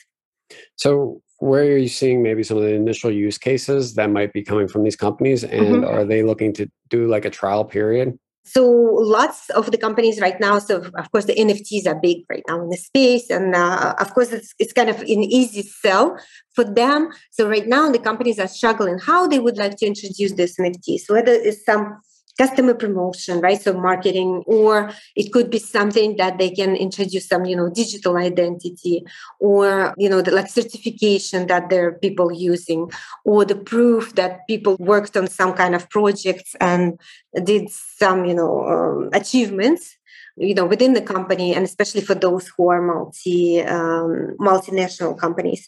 So 0.76 1.22
where 1.38 1.64
are 1.64 1.78
you 1.78 1.88
seeing 1.88 2.22
maybe 2.22 2.44
some 2.44 2.58
of 2.58 2.64
the 2.64 2.74
initial 2.74 3.10
use 3.10 3.38
cases 3.38 3.96
that 3.96 4.10
might 4.12 4.34
be 4.34 4.44
coming 4.44 4.68
from 4.68 4.84
these 4.84 4.96
companies 4.96 5.44
and 5.44 5.68
mm-hmm. 5.68 5.86
are 5.86 6.04
they 6.04 6.24
looking 6.24 6.54
to 6.54 6.70
do 6.90 7.08
like 7.08 7.26
a 7.26 7.30
trial 7.30 7.64
period 7.64 8.18
so 8.44 8.66
lots 8.70 9.50
of 9.52 9.72
the 9.72 9.78
companies 9.78 10.20
right 10.20 10.40
now 10.40 10.60
so 10.60 10.78
of 10.98 11.12
course 11.12 11.26
the 11.26 11.36
nfts 11.36 11.86
are 11.88 12.00
big 12.00 12.24
right 12.30 12.44
now 12.48 12.62
in 12.62 12.70
the 12.70 12.78
space 12.78 13.30
and 13.30 13.56
uh, 13.56 13.94
of 14.00 14.14
course 14.14 14.32
it's, 14.32 14.54
it's 14.60 14.74
kind 14.74 14.90
of 14.90 15.00
an 15.02 15.24
easy 15.24 15.62
sell 15.62 16.18
for 16.54 16.64
them. 16.64 17.10
So 17.32 17.48
right 17.48 17.68
now 17.68 17.90
the 17.90 18.00
companies 18.00 18.40
are 18.40 18.48
struggling 18.48 19.00
how 19.00 19.28
they 19.28 19.40
would 19.40 19.58
like 19.58 19.78
to 19.78 19.86
introduce 19.86 20.34
this 20.34 20.58
nfts 20.58 21.10
whether 21.10 21.32
it's 21.32 21.64
some 21.66 22.02
customer 22.42 22.74
promotion 22.74 23.40
right? 23.40 23.62
So 23.62 23.74
marketing 23.74 24.44
or 24.48 24.92
it 25.16 25.32
could 25.34 25.50
be 25.50 25.60
something 25.60 26.18
that 26.18 26.38
they 26.40 26.50
can 26.50 26.76
introduce 26.76 27.28
some 27.28 27.46
you 27.46 27.56
know 27.56 27.70
digital 27.70 28.18
identity 28.18 29.04
or 29.40 29.94
you 29.98 30.10
know 30.10 30.22
the 30.22 30.32
like 30.32 30.50
certification 30.50 31.48
that 31.48 31.70
there 31.70 31.88
are 31.88 32.00
people 32.06 32.32
using 32.52 32.82
or 33.26 33.46
the 33.46 33.60
proof 33.72 34.16
that 34.16 34.32
people 34.48 34.76
worked 34.80 35.16
on 35.16 35.28
some 35.28 35.54
kind 35.54 35.76
of 35.76 35.90
projects 35.90 36.56
and 36.60 37.00
did 37.44 37.70
some 37.70 38.26
you 38.26 38.34
know 38.34 38.54
um, 38.74 39.10
achievements 39.14 39.98
you 40.38 40.54
know 40.54 40.66
within 40.66 40.94
the 40.94 41.02
company 41.02 41.54
and 41.54 41.64
especially 41.66 42.02
for 42.02 42.16
those 42.16 42.50
who 42.56 42.70
are 42.70 42.82
multi 42.82 43.62
um, 43.62 44.36
multinational 44.40 45.18
companies. 45.18 45.68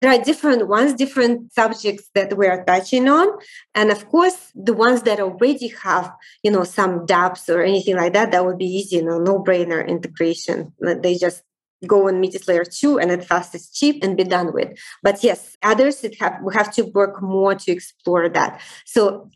There 0.00 0.12
are 0.12 0.22
different 0.22 0.68
ones 0.68 0.94
different 0.94 1.52
subjects 1.52 2.10
that 2.14 2.36
we 2.36 2.46
are 2.46 2.64
touching 2.64 3.08
on. 3.08 3.28
And 3.74 3.90
of 3.90 4.08
course 4.08 4.52
the 4.54 4.74
ones 4.74 5.02
that 5.02 5.20
already 5.20 5.68
have 5.82 6.12
you 6.42 6.50
know 6.50 6.64
some 6.64 7.06
dapps 7.06 7.48
or 7.48 7.62
anything 7.62 7.96
like 7.96 8.12
that 8.12 8.30
that 8.32 8.44
would 8.44 8.58
be 8.58 8.66
easy 8.66 8.96
you 8.96 9.04
know 9.04 9.18
no 9.18 9.42
brainer 9.42 9.86
integration 9.86 10.72
they 10.80 11.16
just 11.16 11.42
go 11.86 12.08
on 12.08 12.20
Metis 12.20 12.48
layer 12.48 12.64
two 12.64 12.98
and 12.98 13.24
fast 13.24 13.54
is 13.54 13.70
cheap 13.70 14.02
and 14.02 14.16
be 14.16 14.24
done 14.24 14.52
with. 14.52 14.78
But 15.02 15.22
yes 15.22 15.56
others 15.62 16.04
it 16.04 16.20
have 16.20 16.40
we 16.42 16.54
have 16.54 16.72
to 16.74 16.82
work 16.82 17.22
more 17.22 17.54
to 17.54 17.72
explore 17.72 18.28
that. 18.28 18.60
So 18.84 19.30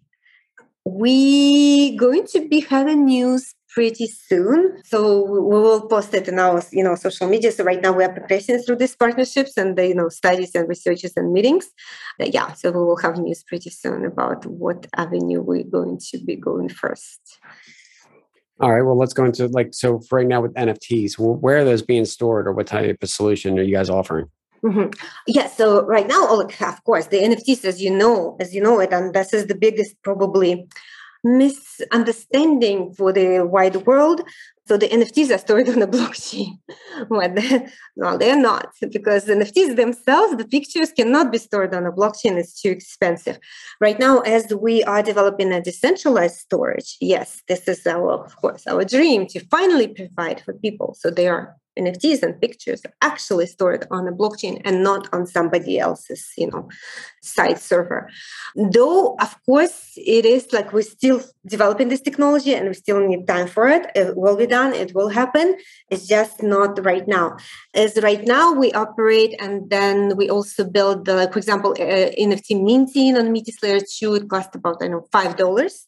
we 0.84 1.96
going 1.96 2.26
to 2.28 2.48
be 2.48 2.60
having 2.60 3.04
news 3.04 3.54
pretty 3.70 4.06
soon. 4.06 4.82
So 4.84 5.24
we 5.24 5.40
will 5.40 5.86
post 5.86 6.12
it 6.14 6.28
in 6.28 6.38
our, 6.38 6.62
you 6.72 6.82
know, 6.82 6.94
social 6.94 7.28
media. 7.28 7.52
So 7.52 7.64
right 7.64 7.80
now 7.80 7.92
we 7.92 8.04
are 8.04 8.12
progressing 8.12 8.58
through 8.58 8.76
these 8.76 8.96
partnerships 8.96 9.56
and 9.56 9.76
the, 9.76 9.88
you 9.88 9.94
know, 9.94 10.08
studies 10.08 10.54
and 10.54 10.68
researches 10.68 11.12
and 11.16 11.32
meetings. 11.32 11.70
Uh, 12.20 12.26
yeah, 12.32 12.52
so 12.52 12.70
we 12.70 12.78
will 12.78 12.96
have 12.98 13.18
news 13.18 13.42
pretty 13.44 13.70
soon 13.70 14.04
about 14.04 14.44
what 14.46 14.86
avenue 14.96 15.40
we're 15.40 15.64
going 15.64 15.98
to 16.10 16.18
be 16.18 16.36
going 16.36 16.68
first. 16.68 17.38
All 18.60 18.72
right. 18.72 18.82
Well, 18.82 18.98
let's 18.98 19.14
go 19.14 19.24
into 19.24 19.46
like 19.48 19.72
so. 19.72 20.00
For 20.00 20.18
right 20.18 20.26
now, 20.26 20.42
with 20.42 20.52
NFTs, 20.52 21.18
where 21.18 21.58
are 21.58 21.64
those 21.64 21.80
being 21.80 22.04
stored, 22.04 22.46
or 22.46 22.52
what 22.52 22.66
type 22.66 23.02
of 23.02 23.08
solution 23.08 23.58
are 23.58 23.62
you 23.62 23.74
guys 23.74 23.88
offering? 23.88 24.26
Mm-hmm. 24.62 24.90
Yeah. 25.26 25.48
So 25.48 25.86
right 25.86 26.06
now, 26.06 26.38
of 26.38 26.84
course, 26.84 27.06
the 27.06 27.20
NFTs, 27.20 27.64
as 27.64 27.80
you 27.80 27.90
know, 27.90 28.36
as 28.38 28.54
you 28.54 28.62
know 28.62 28.78
it, 28.80 28.92
and 28.92 29.14
this 29.14 29.32
is 29.32 29.46
the 29.46 29.54
biggest 29.54 29.96
probably 30.02 30.68
misunderstanding 31.24 32.94
for 32.94 33.12
the 33.12 33.40
wide 33.40 33.86
world. 33.86 34.22
So 34.66 34.76
the 34.76 34.88
NFTs 34.88 35.34
are 35.34 35.38
stored 35.38 35.68
on 35.68 35.80
the 35.80 35.86
blockchain. 35.96 36.58
well, 37.08 37.34
no, 37.96 38.16
they're 38.16 38.40
not 38.40 38.68
because 38.92 39.26
NFTs 39.26 39.74
themselves, 39.76 40.36
the 40.36 40.44
pictures 40.44 40.92
cannot 40.92 41.32
be 41.32 41.38
stored 41.38 41.74
on 41.74 41.86
a 41.86 41.92
blockchain. 41.92 42.38
It's 42.38 42.60
too 42.60 42.70
expensive. 42.70 43.38
Right 43.80 43.98
now, 43.98 44.20
as 44.20 44.54
we 44.54 44.84
are 44.84 45.02
developing 45.02 45.52
a 45.52 45.60
decentralized 45.60 46.36
storage, 46.36 46.96
yes, 47.00 47.42
this 47.48 47.66
is 47.66 47.86
our, 47.86 48.12
of 48.12 48.36
course, 48.36 48.66
our 48.66 48.84
dream 48.84 49.26
to 49.28 49.40
finally 49.46 49.88
provide 49.88 50.40
for 50.40 50.52
people 50.54 50.94
so 50.98 51.10
they 51.10 51.26
are 51.26 51.56
NFTs 51.80 52.22
and 52.22 52.40
pictures 52.40 52.80
are 52.84 52.94
actually 53.00 53.46
stored 53.46 53.86
on 53.90 54.06
a 54.06 54.12
blockchain 54.12 54.60
and 54.64 54.82
not 54.82 55.08
on 55.12 55.26
somebody 55.26 55.78
else's, 55.78 56.22
you 56.36 56.48
know, 56.50 56.68
site 57.22 57.58
server. 57.58 58.08
Though, 58.54 59.16
of 59.20 59.32
course, 59.44 59.92
it 59.96 60.24
is 60.24 60.52
like 60.52 60.72
we're 60.72 60.82
still 60.82 61.20
developing 61.46 61.88
this 61.88 62.00
technology 62.00 62.54
and 62.54 62.68
we 62.68 62.74
still 62.74 63.00
need 63.06 63.26
time 63.26 63.46
for 63.46 63.68
it. 63.68 63.90
It 63.94 64.16
will 64.16 64.36
be 64.36 64.46
done, 64.46 64.72
it 64.74 64.94
will 64.94 65.08
happen. 65.08 65.56
It's 65.90 66.06
just 66.06 66.42
not 66.42 66.84
right 66.84 67.06
now. 67.06 67.36
As 67.74 67.98
right 68.02 68.24
now, 68.24 68.52
we 68.52 68.72
operate 68.72 69.34
and 69.40 69.68
then 69.70 70.16
we 70.16 70.28
also 70.28 70.64
build, 70.64 71.06
the, 71.06 71.28
for 71.32 71.38
example, 71.38 71.72
uh, 71.72 72.10
NFT 72.26 72.62
minting 72.62 73.16
on 73.16 73.32
Metis 73.32 73.62
Layer 73.62 73.80
2. 73.80 74.14
It 74.14 74.28
cost 74.28 74.54
about, 74.54 74.82
I 74.82 74.88
know, 74.88 75.06
$5 75.12 75.86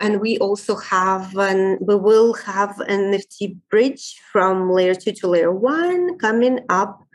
and 0.00 0.20
we 0.20 0.38
also 0.38 0.76
have 0.76 1.36
an 1.36 1.78
we 1.80 1.94
will 1.96 2.34
have 2.34 2.78
an 2.80 3.12
NFT 3.12 3.56
bridge 3.70 4.16
from 4.32 4.70
layer 4.70 4.94
two 4.94 5.12
to 5.12 5.28
layer 5.28 5.52
one 5.52 6.18
coming 6.18 6.60
up 6.68 7.06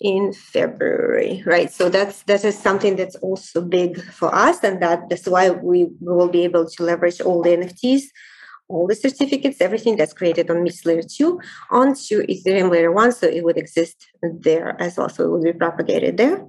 in 0.00 0.32
February, 0.32 1.42
right? 1.44 1.72
So 1.72 1.88
that's 1.88 2.22
that 2.24 2.44
is 2.44 2.56
something 2.56 2.96
that's 2.96 3.16
also 3.16 3.60
big 3.60 4.00
for 4.12 4.32
us, 4.34 4.62
and 4.62 4.80
that 4.82 5.08
that's 5.08 5.26
why 5.26 5.50
we, 5.50 5.88
will 6.00 6.28
be 6.28 6.44
able 6.44 6.68
to 6.68 6.82
leverage 6.82 7.20
all 7.20 7.42
the 7.42 7.50
NFTs, 7.50 8.02
all 8.68 8.86
the 8.86 8.94
certificates, 8.94 9.60
everything 9.60 9.96
that's 9.96 10.12
created 10.12 10.50
on 10.50 10.62
Metis 10.62 10.86
Layer 10.86 11.02
2 11.02 11.40
onto 11.70 12.22
Ethereum 12.26 12.70
Layer 12.70 12.92
1, 12.92 13.12
so 13.12 13.26
it 13.26 13.42
would 13.42 13.56
exist 13.56 14.06
there 14.22 14.80
as 14.80 14.96
well. 14.96 15.08
So 15.08 15.24
it 15.24 15.30
will 15.30 15.42
be 15.42 15.52
propagated 15.52 16.16
there. 16.16 16.46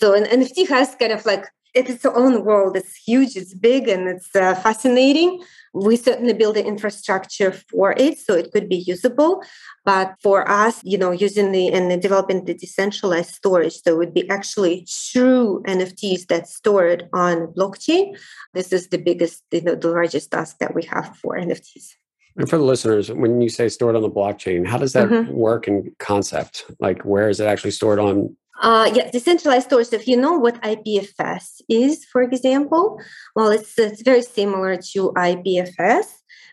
So 0.00 0.14
an 0.14 0.24
NFT 0.24 0.68
has 0.68 0.94
kind 0.94 1.12
of 1.12 1.26
like 1.26 1.44
it's 1.74 1.90
its 1.90 2.06
own 2.06 2.44
world. 2.44 2.76
It's 2.76 2.94
huge, 2.94 3.36
it's 3.36 3.54
big, 3.54 3.88
and 3.88 4.08
it's 4.08 4.34
uh, 4.34 4.54
fascinating. 4.54 5.42
We 5.74 5.96
certainly 5.96 6.32
build 6.32 6.56
the 6.56 6.64
infrastructure 6.64 7.52
for 7.52 7.94
it 7.96 8.18
so 8.18 8.34
it 8.34 8.50
could 8.52 8.68
be 8.68 8.76
usable. 8.76 9.42
But 9.84 10.14
for 10.22 10.48
us, 10.48 10.80
you 10.84 10.98
know, 10.98 11.10
using 11.10 11.52
the 11.52 11.68
and 11.68 12.00
developing 12.00 12.44
the 12.44 12.54
decentralized 12.54 13.34
storage, 13.34 13.80
so 13.82 13.92
it 13.92 13.98
would 13.98 14.14
be 14.14 14.28
actually 14.30 14.86
true 15.12 15.62
NFTs 15.66 16.26
that's 16.26 16.54
stored 16.54 17.08
on 17.12 17.48
blockchain. 17.48 18.16
This 18.54 18.72
is 18.72 18.88
the 18.88 18.98
biggest, 18.98 19.44
you 19.50 19.62
know, 19.62 19.74
the 19.74 19.90
largest 19.90 20.30
task 20.30 20.58
that 20.58 20.74
we 20.74 20.84
have 20.84 21.16
for 21.16 21.36
NFTs. 21.36 21.94
And 22.38 22.48
for 22.48 22.56
the 22.56 22.64
listeners, 22.64 23.10
when 23.10 23.40
you 23.40 23.48
say 23.48 23.68
stored 23.68 23.96
on 23.96 24.02
the 24.02 24.10
blockchain, 24.10 24.64
how 24.64 24.78
does 24.78 24.92
that 24.92 25.08
mm-hmm. 25.08 25.32
work 25.32 25.66
in 25.66 25.92
concept? 25.98 26.70
Like, 26.78 27.02
where 27.02 27.28
is 27.28 27.40
it 27.40 27.46
actually 27.46 27.72
stored 27.72 27.98
on 27.98 28.36
uh, 28.60 28.90
yeah, 28.92 29.10
decentralized 29.10 29.66
storage. 29.66 29.92
If 29.92 30.06
you 30.08 30.16
know 30.16 30.32
what 30.32 30.60
IPFS 30.62 31.62
is, 31.68 32.04
for 32.04 32.22
example, 32.22 33.00
well, 33.34 33.50
it's, 33.50 33.78
it's 33.78 34.02
very 34.02 34.22
similar 34.22 34.76
to 34.76 35.12
IPFS, 35.16 36.06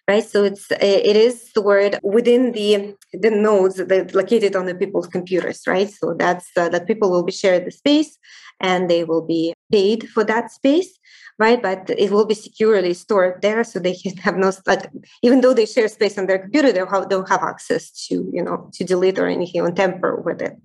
right? 0.08 0.24
So 0.24 0.44
it's 0.44 0.72
it 0.72 1.15
is 1.15 1.50
stored 1.50 2.00
within 2.04 2.52
the 2.52 2.96
the 3.13 3.32
nodes 3.32 3.76
that 3.76 4.13
located 4.13 4.56
on 4.56 4.65
the 4.65 4.76
people's 4.76 5.08
computers, 5.08 5.62
right? 5.68 5.89
So 5.89 6.13
that's 6.18 6.50
uh, 6.56 6.70
that 6.70 6.88
people 6.88 7.10
will 7.10 7.24
be 7.24 7.32
shared 7.32 7.65
the 7.65 7.72
space 7.72 8.18
and 8.62 8.89
they 8.89 9.04
will 9.04 9.26
be 9.26 9.54
paid 9.72 10.10
for 10.10 10.24
that 10.24 10.52
space 10.52 11.00
right? 11.38 11.62
But 11.62 11.89
it 11.89 12.12
will 12.12 12.26
be 12.26 12.34
securely 12.34 12.93
stored 12.93 13.41
there 13.41 13.63
so 13.63 13.80
they 13.80 13.95
can 13.95 14.15
have 14.17 14.38
no 14.38 14.52
like 14.65 14.89
even 15.21 15.41
though 15.41 15.54
they 15.54 15.65
share 15.65 15.88
space 15.88 16.17
on 16.17 16.28
their 16.28 16.39
computer 16.39 16.71
they 16.71 16.80
don't 17.10 17.30
have 17.30 17.43
access 17.43 17.91
to 18.08 18.30
you 18.34 18.43
know 18.43 18.69
to 18.74 18.84
delete 18.84 19.19
or 19.19 19.28
anything 19.28 19.62
or 19.62 19.71
tamper 19.71 20.21
with 20.21 20.41
it. 20.41 20.56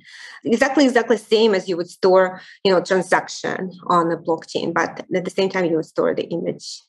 Exactly 0.45 0.85
exactly 0.85 1.17
same 1.17 1.55
as 1.55 1.69
you 1.69 1.77
would 1.77 1.91
store 1.91 2.41
you 2.65 2.73
know 2.73 2.81
transaction 2.81 3.73
on 3.87 4.13
a 4.13 4.17
blockchain 4.17 4.73
but 4.73 5.05
at 5.15 5.25
the 5.25 5.31
same 5.31 5.51
time 5.51 5.65
you 5.65 5.77
would 5.77 5.87
store 5.87 6.15
the 6.15 6.25
image. 6.25 6.81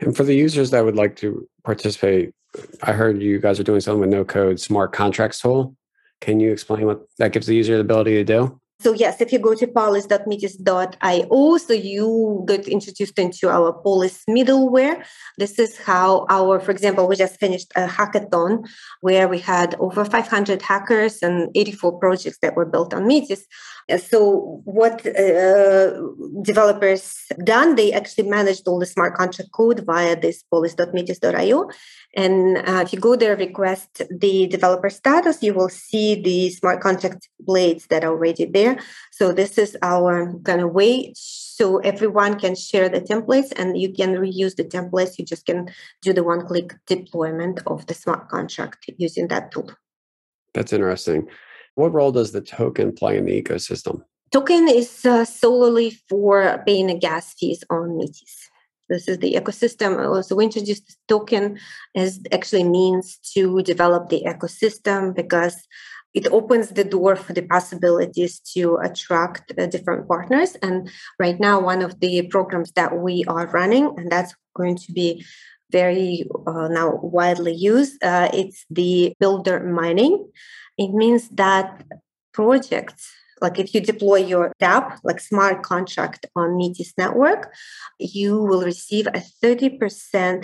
And 0.00 0.16
for 0.16 0.24
the 0.24 0.34
users 0.34 0.70
that 0.70 0.84
would 0.84 0.96
like 0.96 1.16
to 1.16 1.48
participate 1.64 2.32
i 2.82 2.92
heard 2.92 3.20
you 3.20 3.38
guys 3.38 3.60
are 3.60 3.64
doing 3.64 3.80
something 3.80 4.00
with 4.00 4.08
no 4.08 4.24
code 4.24 4.58
smart 4.58 4.92
contracts 4.92 5.40
tool. 5.40 5.76
Can 6.20 6.40
you 6.40 6.50
explain 6.50 6.86
what 6.86 7.02
that 7.18 7.32
gives 7.32 7.46
the 7.46 7.54
user 7.54 7.76
the 7.76 7.82
ability 7.82 8.14
to 8.14 8.24
do 8.24 8.60
so 8.80 8.92
yes, 8.92 9.20
if 9.20 9.32
you 9.32 9.40
go 9.40 9.54
to 9.54 9.66
polis.metis.io, 9.66 11.56
so 11.56 11.72
you 11.72 12.44
get 12.46 12.68
introduced 12.68 13.18
into 13.18 13.48
our 13.48 13.72
Polis 13.72 14.22
middleware. 14.30 15.04
This 15.36 15.58
is 15.58 15.76
how 15.76 16.26
our, 16.30 16.60
for 16.60 16.70
example, 16.70 17.08
we 17.08 17.16
just 17.16 17.40
finished 17.40 17.72
a 17.74 17.88
hackathon 17.88 18.68
where 19.00 19.26
we 19.26 19.40
had 19.40 19.74
over 19.80 20.04
500 20.04 20.62
hackers 20.62 21.22
and 21.22 21.50
84 21.56 21.98
projects 21.98 22.38
that 22.40 22.54
were 22.54 22.66
built 22.66 22.94
on 22.94 23.08
Metis. 23.08 23.46
So 23.96 24.60
what 24.64 25.06
uh, 25.06 25.92
developers 26.42 27.16
done, 27.42 27.76
they 27.76 27.92
actually 27.92 28.28
managed 28.28 28.68
all 28.68 28.78
the 28.78 28.84
smart 28.84 29.14
contract 29.14 29.50
code 29.52 29.84
via 29.86 30.14
this 30.20 30.42
polis.metis.io. 30.42 31.70
And 32.14 32.58
uh, 32.58 32.82
if 32.84 32.92
you 32.92 33.00
go 33.00 33.16
there, 33.16 33.34
request 33.34 34.02
the 34.10 34.46
developer 34.46 34.90
status, 34.90 35.42
you 35.42 35.54
will 35.54 35.70
see 35.70 36.20
the 36.20 36.50
smart 36.50 36.82
contract 36.82 37.28
blades 37.40 37.86
that 37.86 38.04
are 38.04 38.10
already 38.10 38.44
there. 38.44 38.78
So 39.10 39.32
this 39.32 39.56
is 39.56 39.76
our 39.80 40.34
kind 40.44 40.60
of 40.60 40.72
way 40.72 41.14
so 41.16 41.78
everyone 41.78 42.38
can 42.38 42.54
share 42.54 42.88
the 42.88 43.00
templates 43.00 43.52
and 43.56 43.76
you 43.76 43.92
can 43.92 44.14
reuse 44.14 44.54
the 44.54 44.64
templates. 44.64 45.18
You 45.18 45.24
just 45.24 45.46
can 45.46 45.70
do 46.02 46.12
the 46.12 46.22
one-click 46.22 46.76
deployment 46.86 47.60
of 47.66 47.86
the 47.86 47.94
smart 47.94 48.28
contract 48.28 48.90
using 48.98 49.28
that 49.28 49.50
tool. 49.50 49.70
That's 50.54 50.72
interesting. 50.72 51.26
What 51.78 51.94
role 51.94 52.10
does 52.10 52.32
the 52.32 52.40
token 52.40 52.92
play 52.92 53.16
in 53.16 53.26
the 53.26 53.40
ecosystem? 53.40 54.02
Token 54.32 54.66
is 54.66 55.06
uh, 55.06 55.24
solely 55.24 55.90
for 56.08 56.60
paying 56.66 56.90
a 56.90 56.98
gas 56.98 57.34
fees 57.34 57.62
on 57.70 57.96
Metis. 57.96 58.50
This 58.88 59.06
is 59.06 59.18
the 59.18 59.34
ecosystem. 59.34 60.24
So 60.24 60.34
we 60.34 60.42
introduced 60.42 60.98
token 61.06 61.56
as 61.94 62.18
actually 62.32 62.64
means 62.64 63.18
to 63.34 63.62
develop 63.62 64.08
the 64.08 64.24
ecosystem 64.26 65.14
because 65.14 65.68
it 66.14 66.26
opens 66.32 66.70
the 66.70 66.82
door 66.82 67.14
for 67.14 67.32
the 67.32 67.42
possibilities 67.42 68.40
to 68.54 68.78
attract 68.82 69.52
uh, 69.56 69.66
different 69.66 70.08
partners. 70.08 70.56
And 70.60 70.90
right 71.20 71.38
now, 71.38 71.60
one 71.60 71.82
of 71.82 72.00
the 72.00 72.26
programs 72.26 72.72
that 72.72 72.98
we 72.98 73.24
are 73.28 73.46
running, 73.46 73.94
and 73.96 74.10
that's 74.10 74.34
going 74.56 74.78
to 74.78 74.92
be 74.92 75.24
very 75.70 76.26
uh, 76.44 76.66
now 76.66 76.98
widely 77.02 77.54
used, 77.54 78.02
uh, 78.02 78.30
it's 78.32 78.66
the 78.68 79.14
builder 79.20 79.60
mining. 79.60 80.26
It 80.78 80.92
means 80.92 81.28
that 81.30 81.84
projects 82.32 83.12
like 83.40 83.58
if 83.58 83.74
you 83.74 83.80
deploy 83.80 84.16
your 84.16 84.52
dApp, 84.60 84.98
like 85.04 85.20
smart 85.20 85.62
contract 85.62 86.26
on 86.34 86.56
Metis 86.56 86.92
network, 86.98 87.54
you 87.98 88.36
will 88.42 88.62
receive 88.62 89.06
a 89.08 89.22
30% 89.42 89.78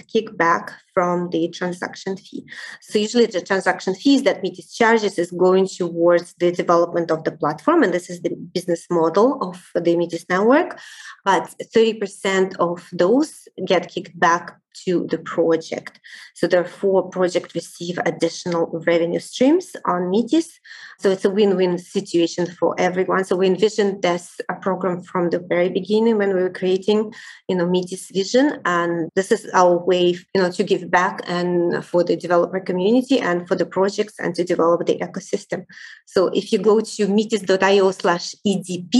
kickback 0.06 0.72
from 0.92 1.30
the 1.30 1.48
transaction 1.48 2.16
fee. 2.16 2.44
So 2.80 2.98
usually 2.98 3.26
the 3.26 3.40
transaction 3.40 3.94
fees 3.94 4.22
that 4.22 4.42
Metis 4.42 4.72
charges 4.72 5.18
is 5.18 5.30
going 5.30 5.66
towards 5.66 6.34
the 6.38 6.52
development 6.52 7.10
of 7.10 7.24
the 7.24 7.32
platform. 7.32 7.82
And 7.82 7.92
this 7.92 8.10
is 8.10 8.22
the 8.22 8.34
business 8.54 8.86
model 8.90 9.42
of 9.42 9.70
the 9.74 9.96
Metis 9.96 10.26
network. 10.28 10.78
But 11.24 11.54
30% 11.74 12.56
of 12.58 12.88
those 12.92 13.48
get 13.66 13.88
kicked 13.88 14.18
back 14.18 14.60
to 14.84 15.06
the 15.10 15.18
project. 15.18 16.00
So 16.34 16.46
therefore, 16.46 17.08
project 17.08 17.54
receive 17.54 17.98
additional 18.04 18.66
revenue 18.86 19.20
streams 19.20 19.76
on 19.84 20.10
Metis. 20.10 20.58
So 20.98 21.10
it's 21.10 21.24
a 21.24 21.30
win-win 21.30 21.78
situation 21.78 22.46
for 22.46 22.74
everyone. 22.78 23.24
So 23.24 23.36
we 23.36 23.46
envisioned 23.46 24.02
this 24.02 24.40
a 24.48 24.54
program 24.54 25.02
from 25.02 25.30
the 25.30 25.38
very 25.38 25.68
beginning 25.68 26.18
when 26.18 26.34
we 26.34 26.42
were 26.42 26.50
creating, 26.50 27.14
you 27.48 27.56
know, 27.56 27.66
Metis 27.66 28.10
vision, 28.10 28.60
and 28.64 29.10
this 29.14 29.30
is 29.32 29.48
our 29.54 29.78
way, 29.84 30.16
you 30.34 30.40
know, 30.40 30.50
to 30.50 30.62
give 30.62 30.90
back 30.90 31.22
and 31.26 31.84
for 31.84 32.02
the 32.04 32.16
developer 32.16 32.60
community 32.60 33.18
and 33.18 33.46
for 33.48 33.54
the 33.54 33.66
projects 33.66 34.18
and 34.18 34.34
to 34.34 34.44
develop 34.44 34.86
the 34.86 34.98
ecosystem. 34.98 35.66
So 36.06 36.28
if 36.28 36.52
you 36.52 36.58
go 36.58 36.80
to 36.80 37.08
metis.io/edp 37.08 38.94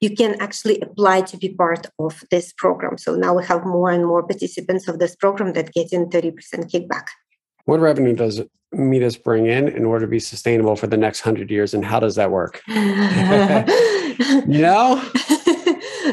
you 0.00 0.14
can 0.14 0.40
actually 0.40 0.80
apply 0.80 1.22
to 1.22 1.36
be 1.36 1.48
part 1.48 1.86
of 1.98 2.22
this 2.30 2.52
program. 2.52 2.98
So 2.98 3.14
now 3.14 3.34
we 3.34 3.44
have 3.44 3.64
more 3.64 3.90
and 3.90 4.06
more 4.06 4.22
participants 4.22 4.88
of 4.88 4.98
this 4.98 5.16
program 5.16 5.52
that 5.54 5.72
get 5.72 5.92
in 5.92 6.08
30% 6.08 6.34
kickback. 6.70 7.06
What 7.64 7.80
revenue 7.80 8.14
does 8.14 8.40
Metis 8.72 9.16
bring 9.16 9.46
in 9.46 9.68
in 9.68 9.84
order 9.84 10.06
to 10.06 10.10
be 10.10 10.20
sustainable 10.20 10.76
for 10.76 10.86
the 10.86 10.96
next 10.96 11.24
100 11.24 11.50
years, 11.50 11.74
and 11.74 11.84
how 11.84 12.00
does 12.00 12.14
that 12.16 12.30
work? 12.30 12.62
no? 14.46 15.02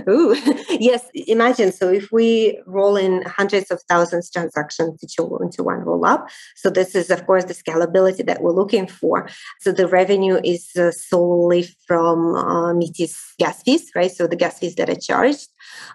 Ooh, 0.09 0.35
yes. 0.69 1.05
Imagine 1.13 1.71
so 1.71 1.89
if 1.89 2.11
we 2.11 2.59
roll 2.65 2.95
in 2.95 3.23
hundreds 3.23 3.71
of 3.71 3.81
thousands 3.89 4.29
transactions 4.29 5.01
into, 5.01 5.63
one 5.63 5.79
roll 5.79 6.05
up. 6.05 6.27
So 6.55 6.69
this 6.69 6.95
is 6.95 7.09
of 7.09 7.25
course 7.25 7.45
the 7.45 7.53
scalability 7.53 8.25
that 8.25 8.41
we're 8.41 8.51
looking 8.51 8.87
for. 8.87 9.29
So 9.61 9.71
the 9.71 9.87
revenue 9.87 10.39
is 10.43 10.69
uh, 10.77 10.91
solely 10.91 11.67
from 11.87 12.35
uh, 12.35 12.73
Metis 12.73 13.33
gas 13.39 13.63
fees, 13.63 13.91
right? 13.95 14.11
So 14.11 14.27
the 14.27 14.35
gas 14.35 14.59
fees 14.59 14.75
that 14.75 14.89
are 14.89 14.95
charged. 14.95 15.47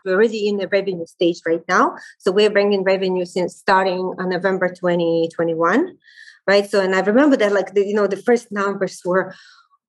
We're 0.04 0.14
already 0.14 0.48
in 0.48 0.56
the 0.56 0.68
revenue 0.68 1.06
stage 1.06 1.40
right 1.46 1.62
now. 1.68 1.96
So 2.18 2.32
we're 2.32 2.50
bringing 2.50 2.82
revenue 2.82 3.24
since 3.24 3.56
starting 3.56 4.14
on 4.18 4.28
November 4.28 4.68
2021 4.68 5.96
right 6.46 6.70
so 6.70 6.80
and 6.80 6.94
i 6.94 7.00
remember 7.00 7.36
that 7.36 7.52
like 7.52 7.74
the, 7.74 7.86
you 7.86 7.94
know 7.94 8.06
the 8.06 8.16
first 8.16 8.50
numbers 8.50 9.00
were 9.04 9.34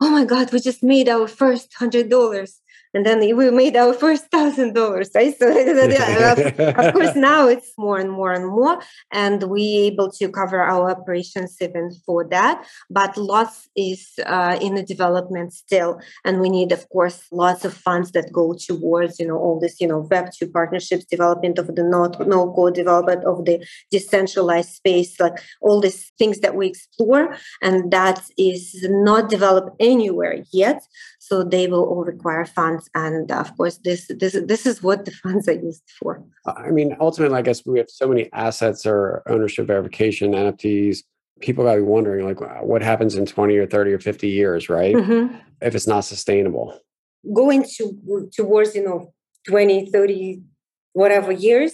oh 0.02 0.10
my 0.10 0.26
god 0.26 0.52
we 0.52 0.60
just 0.60 0.84
made 0.84 1.08
our 1.08 1.28
first 1.28 1.74
hundred 1.76 2.10
dollars 2.10 2.62
and 2.93 3.06
then 3.06 3.19
we 3.19 3.49
made 3.51 3.75
our 3.75 3.93
first 3.93 4.25
thousand 4.32 4.73
dollars 4.73 5.10
right? 5.15 5.38
So 5.38 5.47
of, 5.51 6.93
course 6.93 7.15
now 7.15 7.47
it's 7.47 7.73
more 7.77 7.97
and 7.97 8.12
more 8.12 8.32
and 8.32 8.47
more 8.47 8.80
and 9.12 9.43
we 9.43 9.63
able 9.89 10.12
to 10.12 10.30
cover 10.30 10.62
our 10.62 10.89
operations 10.91 11.58
even 11.62 11.91
for 12.06 12.27
that 12.30 12.65
but 12.89 13.17
lots 13.17 13.69
is 13.75 14.08
uh, 14.25 14.58
in 14.62 14.75
the 14.75 14.84
development 14.84 15.54
still. 15.54 15.99
And 16.25 16.39
we 16.39 16.49
need 16.49 16.71
of 16.71 16.88
course 16.89 17.23
lots 17.32 17.65
of 17.65 17.73
funds 17.73 18.12
that 18.12 18.32
go 18.32 18.54
towards 18.54 19.19
you 19.19 19.27
know 19.27 19.38
all 19.38 19.60
this 19.60 19.80
you 19.80 19.88
know 19.88 20.08
web 20.12 20.32
2 20.32 20.49
partnerships 20.49 21.06
development 21.06 21.58
of 21.58 21.67
the 21.75 21.84
no, 21.84 22.08
no 22.25 22.51
code 22.54 22.75
development 22.75 23.23
of 23.25 23.45
the 23.45 23.65
decentralized 23.89 24.69
space 24.69 25.19
like 25.19 25.38
all 25.62 25.80
these 25.80 26.12
things 26.17 26.39
that 26.39 26.56
we 26.56 26.67
explore 26.67 27.36
and 27.62 27.91
that 27.91 28.23
is 28.38 28.86
not 28.89 29.30
developed 29.30 29.75
anywhere 29.80 30.43
yet. 30.51 30.84
So 31.19 31.43
they 31.43 31.67
will 31.67 31.86
all 31.86 32.04
require 32.04 32.45
funds 32.45 32.81
and 32.96 33.32
of 33.32 33.56
course 33.58 33.78
this 33.84 34.10
this 34.20 34.38
this 34.46 34.65
is 34.65 34.82
what 34.84 35.06
the 35.06 35.12
funds 35.24 35.48
are 35.48 35.54
used 35.54 35.84
for. 36.00 36.24
I 36.46 36.70
mean 36.70 36.96
ultimately 37.00 37.38
i 37.38 37.41
guess 37.41 37.65
we 37.65 37.80
have 37.80 37.89
so 37.89 38.08
many 38.08 38.30
assets 38.34 38.86
or 38.86 39.24
ownership 39.28 39.67
verification 39.67 40.32
nfts 40.34 41.00
people 41.41 41.63
got 41.63 41.76
to 41.76 41.82
be 41.82 41.84
wondering 41.84 42.26
like 42.26 42.39
what 42.63 42.82
happens 42.82 43.15
in 43.15 43.26
20 43.26 43.58
or 43.58 43.65
30 43.65 43.94
or 43.94 44.00
50 44.00 44.28
years 44.28 44.70
right? 44.70 44.96
Mm-hmm. 44.96 45.36
if 45.62 45.76
it's 45.76 45.88
not 45.88 46.02
sustainable. 46.02 46.80
Going 47.34 47.65
to 47.78 48.30
towards 48.36 48.76
you 48.76 48.84
know 48.84 49.13
20 49.48 49.91
30 49.91 50.41
whatever 50.94 51.32
years 51.32 51.74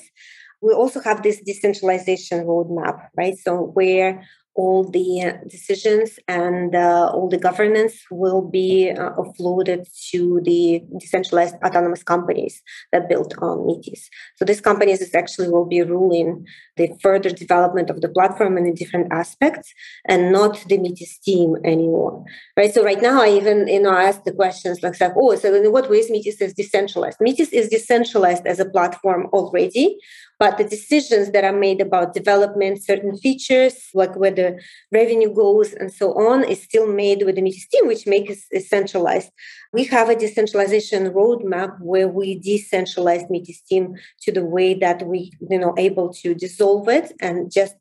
we 0.61 0.73
also 0.73 0.99
have 1.01 1.21
this 1.23 1.41
decentralization 1.41 2.45
roadmap 2.45 3.07
right? 3.15 3.37
So 3.37 3.71
where 3.73 4.23
all 4.57 4.83
the 4.83 5.39
decisions 5.47 6.17
and 6.27 6.75
uh, 6.75 7.11
all 7.13 7.29
the 7.29 7.37
governance 7.37 7.95
will 8.09 8.41
be 8.41 8.89
uh, 8.89 9.11
offloaded 9.11 9.87
to 10.09 10.41
the 10.43 10.83
decentralized 10.99 11.55
autonomous 11.63 12.01
companies 12.01 12.63
that 12.91 13.07
built 13.07 13.35
on 13.37 13.67
Metis. 13.67 14.09
So 14.35 14.45
these 14.45 14.59
companies 14.59 15.13
actually 15.13 15.49
will 15.49 15.65
be 15.65 15.83
ruling 15.83 16.45
the 16.75 16.89
further 17.01 17.29
development 17.29 17.91
of 17.91 18.01
the 18.01 18.09
platform 18.09 18.57
in 18.57 18.63
the 18.65 18.73
different 18.73 19.13
aspects 19.13 19.71
and 20.07 20.31
not 20.31 20.63
the 20.67 20.79
Metis 20.79 21.19
team 21.19 21.55
anymore. 21.63 22.25
Right. 22.57 22.73
So 22.73 22.83
right 22.83 23.01
now 23.01 23.21
I 23.21 23.29
even 23.29 23.67
you 23.67 23.81
know 23.81 23.95
ask 23.95 24.23
the 24.23 24.33
questions 24.33 24.81
like, 24.81 24.95
oh, 25.15 25.35
so 25.35 25.53
in 25.53 25.71
what 25.71 25.89
ways 25.89 26.09
Metis 26.09 26.41
is 26.41 26.53
decentralized? 26.55 27.17
Metis 27.21 27.49
is 27.49 27.69
decentralized 27.69 28.47
as 28.47 28.59
a 28.59 28.65
platform 28.65 29.27
already, 29.33 29.99
but 30.39 30.57
the 30.57 30.63
decisions 30.63 31.31
that 31.31 31.43
are 31.43 31.57
made 31.57 31.81
about 31.81 32.13
development, 32.13 32.83
certain 32.83 33.17
features, 33.17 33.89
like 33.93 34.15
where 34.15 34.31
the 34.31 34.59
revenue 34.91 35.33
goes 35.33 35.73
and 35.73 35.91
so 35.91 36.13
on, 36.13 36.43
is 36.43 36.61
still 36.61 36.85
made 36.85 37.23
with 37.23 37.35
the 37.35 37.41
Metis 37.41 37.67
team, 37.67 37.87
which 37.87 38.05
makes 38.05 38.45
it 38.51 38.65
centralized. 38.65 39.31
We 39.73 39.85
have 39.85 40.09
a 40.09 40.15
decentralization 40.15 41.09
roadmap 41.11 41.79
where 41.79 42.07
we 42.07 42.39
decentralize 42.39 43.29
Metis 43.31 43.61
team 43.61 43.95
to 44.21 44.31
the 44.31 44.45
way 44.45 44.75
that 44.75 45.07
we, 45.07 45.31
you 45.49 45.57
know, 45.57 45.73
able 45.77 46.13
to 46.13 46.35
dissolve 46.35 46.87
it 46.87 47.13
and 47.19 47.51
just 47.51 47.75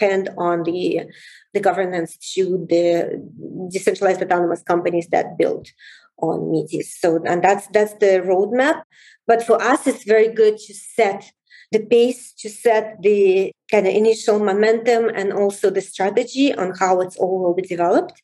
hand 0.00 0.30
on 0.36 0.64
the 0.64 1.02
the 1.52 1.60
governance 1.60 2.16
to 2.34 2.66
the 2.68 3.20
decentralized 3.72 4.22
autonomous 4.22 4.62
companies 4.62 5.08
that 5.08 5.36
build 5.38 5.68
on 6.18 6.50
Metis. 6.50 6.96
So 6.98 7.22
and 7.24 7.42
that's 7.42 7.68
that's 7.68 7.94
the 7.94 8.22
roadmap. 8.24 8.82
But 9.26 9.44
for 9.44 9.62
us, 9.62 9.86
it's 9.86 10.04
very 10.04 10.28
good 10.28 10.58
to 10.58 10.74
set 10.74 11.30
the 11.72 11.80
pace, 11.80 12.32
to 12.34 12.48
set 12.48 13.00
the 13.00 13.52
kind 13.70 13.86
of 13.86 13.94
initial 13.94 14.38
momentum 14.38 15.08
and 15.14 15.32
also 15.32 15.70
the 15.70 15.80
strategy 15.80 16.52
on 16.54 16.74
how 16.78 17.00
it's 17.00 17.16
all 17.16 17.40
will 17.40 17.54
be 17.54 17.62
developed. 17.62 18.20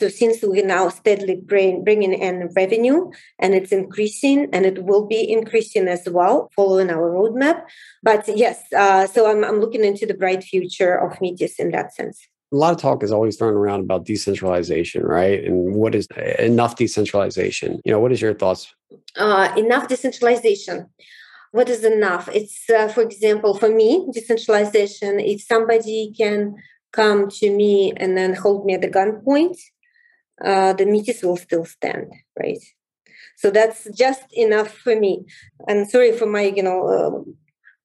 So 0.00 0.08
since 0.08 0.38
we're 0.42 0.64
now 0.64 0.90
steadily 0.90 1.34
bring, 1.34 1.82
bringing 1.82 2.12
in 2.12 2.48
revenue 2.54 3.10
and 3.40 3.52
it's 3.52 3.72
increasing 3.72 4.48
and 4.52 4.64
it 4.64 4.84
will 4.84 5.06
be 5.06 5.28
increasing 5.30 5.88
as 5.88 6.08
well 6.08 6.50
following 6.54 6.88
our 6.88 7.10
roadmap. 7.10 7.64
But 8.02 8.28
yes, 8.28 8.62
uh, 8.76 9.08
so 9.08 9.28
I'm, 9.28 9.42
I'm 9.42 9.58
looking 9.58 9.84
into 9.84 10.06
the 10.06 10.14
bright 10.14 10.44
future 10.44 10.94
of 10.94 11.20
Metis 11.20 11.58
in 11.58 11.72
that 11.72 11.94
sense. 11.94 12.28
A 12.52 12.56
lot 12.56 12.72
of 12.72 12.80
talk 12.80 13.02
is 13.02 13.10
always 13.10 13.36
thrown 13.36 13.54
around 13.54 13.80
about 13.80 14.04
decentralization, 14.04 15.02
right? 15.02 15.44
And 15.44 15.74
what 15.74 15.94
is 15.94 16.06
enough 16.38 16.76
decentralization? 16.76 17.80
You 17.84 17.92
know, 17.92 18.00
what 18.00 18.12
is 18.12 18.22
your 18.22 18.34
thoughts? 18.34 18.72
Uh, 19.16 19.52
enough 19.56 19.88
decentralization. 19.88 20.86
What 21.52 21.68
is 21.68 21.84
enough? 21.84 22.28
It's, 22.32 22.68
uh, 22.68 22.88
for 22.88 23.02
example, 23.02 23.58
for 23.58 23.70
me, 23.70 24.06
decentralization, 24.12 25.18
if 25.20 25.42
somebody 25.42 26.12
can 26.16 26.56
come 26.92 27.28
to 27.28 27.50
me 27.50 27.92
and 27.96 28.16
then 28.16 28.34
hold 28.34 28.64
me 28.66 28.74
at 28.74 28.82
the 28.82 28.88
gunpoint 28.88 29.56
uh, 30.44 30.72
the 30.72 30.86
meetings 30.86 31.22
will 31.22 31.36
still 31.36 31.64
stand, 31.64 32.12
right? 32.38 32.62
So 33.36 33.50
that's 33.50 33.86
just 33.96 34.22
enough 34.32 34.72
for 34.72 34.96
me. 34.96 35.24
And 35.66 35.88
sorry 35.88 36.12
for 36.12 36.26
my, 36.26 36.42
you 36.42 36.62
know, 36.62 36.86
uh, 36.86 37.30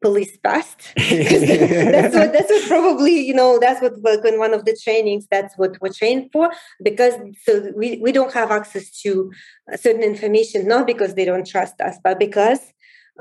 police 0.02 0.38
past. 0.38 0.94
that's 0.98 2.16
what 2.16 2.34
that's 2.34 2.52
what 2.52 2.68
probably 2.68 3.26
you 3.26 3.34
know 3.34 3.58
that's 3.58 3.82
what 3.82 3.94
like 4.02 4.26
in 4.26 4.38
one 4.38 4.54
of 4.54 4.66
the 4.66 4.78
trainings 4.84 5.26
that's 5.32 5.58
what 5.58 5.78
we're 5.80 5.94
trained 5.94 6.30
for 6.34 6.52
because 6.84 7.14
so 7.44 7.72
we, 7.78 8.00
we 8.00 8.12
don't 8.12 8.34
have 8.34 8.52
access 8.52 8.92
to 9.00 9.32
certain 9.78 10.04
information 10.04 10.68
not 10.68 10.86
because 10.86 11.16
they 11.16 11.24
don't 11.24 11.48
trust 11.48 11.80
us 11.80 11.96
but 12.04 12.20
because 12.20 12.60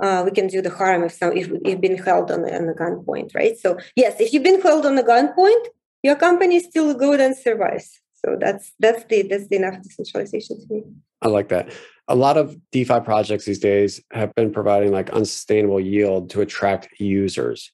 uh, 0.01 0.23
we 0.25 0.31
can 0.31 0.47
do 0.47 0.63
the 0.63 0.71
harm 0.71 1.05
if 1.05 1.13
some 1.13 1.37
if 1.37 1.51
you've 1.65 1.81
been 1.81 1.99
held 1.99 2.31
on 2.31 2.43
the, 2.43 2.55
on 2.55 2.67
the 2.67 2.73
gunpoint 2.73 3.35
right 3.35 3.59
so 3.59 3.79
yes 3.97 4.21
if 4.21 4.33
you've 4.33 4.43
been 4.43 4.61
held 4.61 4.87
on 4.87 4.95
the 4.95 5.03
gunpoint 5.03 5.67
your 6.03 6.17
company 6.17 6.57
is 6.57 6.65
still 6.65 6.95
good 6.95 7.21
and 7.21 7.37
survives 7.37 8.03
so 8.25 8.37
that's 8.39 8.73
that's 8.79 9.05
the 9.05 9.23
that's 9.23 9.49
the 9.49 9.57
enough 9.57 9.83
decentralization 9.83 10.61
to 10.61 10.75
me. 10.75 10.83
I 11.23 11.29
like 11.29 11.49
that. 11.49 11.73
A 12.09 12.15
lot 12.15 12.37
of 12.37 12.57
DeFi 12.71 13.01
projects 13.01 13.45
these 13.45 13.59
days 13.59 14.01
have 14.13 14.35
been 14.35 14.53
providing 14.53 14.93
like 14.93 15.11
unsustainable 15.11 15.81
yield 15.81 16.31
to 16.31 16.41
attract 16.41 16.89
users. 16.99 17.73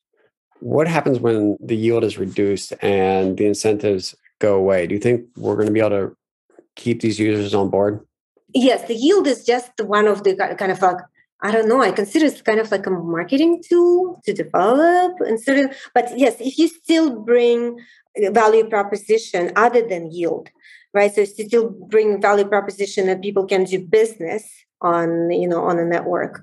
What 0.60 0.88
happens 0.88 1.20
when 1.20 1.56
the 1.60 1.76
yield 1.76 2.04
is 2.04 2.18
reduced 2.18 2.72
and 2.82 3.36
the 3.36 3.46
incentives 3.46 4.14
go 4.38 4.56
away? 4.56 4.86
Do 4.86 4.94
you 4.94 5.00
think 5.00 5.26
we're 5.36 5.54
going 5.54 5.66
to 5.66 5.72
be 5.72 5.80
able 5.80 5.90
to 5.90 6.16
keep 6.76 7.00
these 7.00 7.18
users 7.18 7.54
on 7.54 7.70
board? 7.70 8.04
Yes, 8.54 8.86
the 8.88 8.94
yield 8.94 9.26
is 9.26 9.44
just 9.44 9.70
one 9.82 10.06
of 10.06 10.24
the 10.24 10.34
kind 10.58 10.72
of 10.72 10.80
like 10.82 10.98
I 11.42 11.52
don't 11.52 11.68
know. 11.68 11.80
I 11.80 11.92
consider 11.92 12.26
it's 12.26 12.42
kind 12.42 12.58
of 12.58 12.70
like 12.70 12.86
a 12.86 12.90
marketing 12.90 13.62
tool 13.66 14.20
to 14.24 14.32
develop 14.32 15.20
and 15.20 15.40
certain. 15.40 15.70
But 15.94 16.18
yes, 16.18 16.36
if 16.40 16.58
you 16.58 16.68
still 16.68 17.20
bring 17.20 17.78
value 18.32 18.68
proposition 18.68 19.52
other 19.54 19.86
than 19.86 20.10
yield, 20.10 20.48
right? 20.92 21.14
So 21.14 21.20
if 21.20 21.38
you 21.38 21.46
still 21.46 21.70
bring 21.70 22.20
value 22.20 22.44
proposition 22.44 23.06
that 23.06 23.22
people 23.22 23.46
can 23.46 23.64
do 23.64 23.78
business 23.78 24.50
on 24.80 25.30
you 25.30 25.48
know 25.48 25.64
on 25.64 25.78
a 25.78 25.84
network 25.84 26.40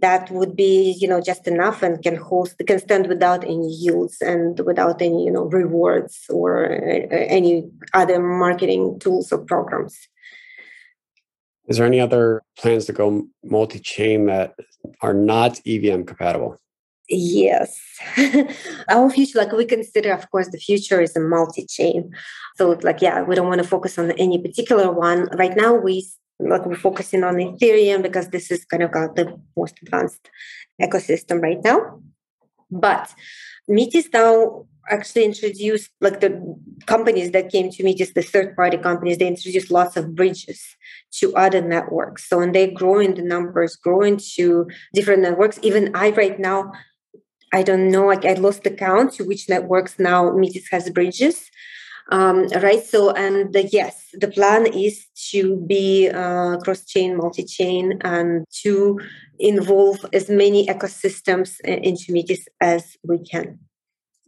that 0.00 0.30
would 0.30 0.54
be 0.54 0.94
you 1.00 1.08
know 1.08 1.22
just 1.22 1.46
enough 1.48 1.82
and 1.82 2.02
can 2.02 2.16
host 2.16 2.60
can 2.66 2.78
stand 2.78 3.06
without 3.06 3.44
any 3.44 3.66
yields 3.70 4.20
and 4.20 4.60
without 4.66 5.00
any 5.00 5.24
you 5.24 5.30
know 5.30 5.44
rewards 5.44 6.26
or 6.28 6.66
uh, 6.66 7.06
any 7.10 7.66
other 7.94 8.20
marketing 8.20 8.98
tools 8.98 9.32
or 9.32 9.38
programs 9.38 9.96
is 11.68 11.76
there 11.76 11.86
any 11.86 12.00
other 12.00 12.42
plans 12.56 12.86
to 12.86 12.92
go 12.92 13.26
multi-chain 13.44 14.26
that 14.26 14.54
are 15.02 15.14
not 15.14 15.54
evm 15.66 16.06
compatible 16.06 16.58
Yes. 17.08 17.80
Our 18.90 19.08
future, 19.10 19.38
like 19.38 19.52
we 19.52 19.64
consider, 19.64 20.12
of 20.12 20.30
course, 20.30 20.48
the 20.48 20.58
future 20.58 21.00
is 21.00 21.16
a 21.16 21.20
multi 21.20 21.64
chain. 21.64 22.12
So, 22.56 22.78
like, 22.82 23.00
yeah, 23.00 23.22
we 23.22 23.34
don't 23.34 23.48
want 23.48 23.62
to 23.62 23.66
focus 23.66 23.98
on 23.98 24.10
any 24.12 24.38
particular 24.38 24.92
one. 24.92 25.26
Right 25.38 25.56
now, 25.56 25.74
we 25.74 26.06
like 26.38 26.66
we're 26.66 26.76
focusing 26.76 27.24
on 27.24 27.36
Ethereum 27.36 28.02
because 28.02 28.28
this 28.28 28.50
is 28.50 28.64
kind 28.64 28.82
of 28.82 28.92
got 28.92 29.16
the 29.16 29.40
most 29.56 29.78
advanced 29.82 30.30
ecosystem 30.80 31.42
right 31.42 31.62
now. 31.64 32.00
But 32.70 33.12
Metis 33.66 34.08
now 34.12 34.66
actually 34.90 35.24
introduced 35.24 35.90
like 36.00 36.20
the 36.20 36.56
companies 36.86 37.30
that 37.32 37.50
came 37.50 37.70
to 37.70 37.82
Metis, 37.82 38.12
the 38.12 38.22
third 38.22 38.54
party 38.54 38.76
companies, 38.76 39.18
they 39.18 39.26
introduced 39.26 39.70
lots 39.70 39.96
of 39.96 40.14
bridges 40.14 40.76
to 41.12 41.34
other 41.34 41.60
networks. 41.60 42.28
So 42.28 42.38
when 42.38 42.52
they 42.52 42.70
grow 42.70 43.00
in 43.00 43.14
the 43.14 43.22
numbers, 43.22 43.76
grow 43.76 44.02
into 44.02 44.68
different 44.94 45.22
networks. 45.22 45.58
Even 45.62 45.94
I 45.94 46.10
right 46.10 46.38
now 46.38 46.72
I 47.52 47.62
don't 47.62 47.90
know, 47.90 48.06
like 48.06 48.24
I 48.24 48.34
lost 48.34 48.64
the 48.64 48.70
count 48.70 49.14
to 49.14 49.24
which 49.24 49.48
networks 49.48 49.98
now 49.98 50.30
Metis 50.32 50.68
has 50.70 50.90
bridges. 50.90 51.50
Um, 52.10 52.46
right. 52.62 52.82
So, 52.82 53.10
and 53.10 53.52
the, 53.52 53.64
yes, 53.64 54.08
the 54.14 54.28
plan 54.28 54.66
is 54.66 55.06
to 55.30 55.56
be 55.66 56.08
uh, 56.08 56.56
cross 56.58 56.84
chain, 56.84 57.16
multi 57.16 57.44
chain, 57.44 57.98
and 58.02 58.46
to 58.62 58.98
involve 59.38 60.04
as 60.12 60.30
many 60.30 60.66
ecosystems 60.66 61.60
into 61.60 62.12
Metis 62.12 62.48
as 62.60 62.96
we 63.02 63.18
can. 63.18 63.58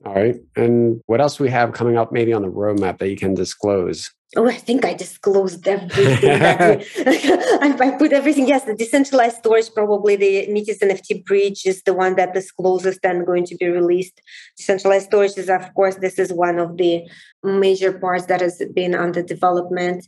All 0.07 0.15
right. 0.15 0.37
And 0.57 1.03
what 1.07 1.21
else 1.21 1.39
we 1.39 1.51
have 1.51 1.73
coming 1.73 1.99
up 1.99 2.11
maybe 2.11 2.33
on 2.33 2.43
the 2.43 2.49
roadmap 2.49 2.99
that 2.99 3.11
you 3.11 3.17
can 3.17 3.35
disclose? 3.35 4.11
Oh, 4.37 4.49
I 4.49 4.55
think 4.55 4.85
I 4.85 4.95
disclosed 4.95 5.67
everything. 5.67 6.41
I, 6.41 6.85
I 7.81 7.97
put 7.99 8.13
everything. 8.13 8.47
Yes, 8.47 8.65
the 8.65 8.75
decentralized 8.75 9.39
storage, 9.39 9.75
probably 9.75 10.15
the 10.17 10.47
Metis 10.53 10.79
NFT 10.79 11.25
bridge 11.25 11.67
is 11.67 11.83
the 11.83 11.93
one 11.93 12.15
that 12.15 12.35
is 12.37 12.53
closest 12.53 13.05
and 13.05 13.27
going 13.27 13.45
to 13.47 13.57
be 13.57 13.67
released. 13.67 14.21
Decentralized 14.57 15.07
storage 15.07 15.37
is, 15.37 15.51
of 15.51 15.75
course, 15.75 15.97
this 15.97 16.19
is 16.19 16.33
one 16.33 16.59
of 16.59 16.77
the 16.77 17.03
major 17.43 17.93
parts 17.93 18.27
that 18.27 18.41
has 18.41 18.63
been 18.73 18.95
under 18.95 19.21
development. 19.21 20.07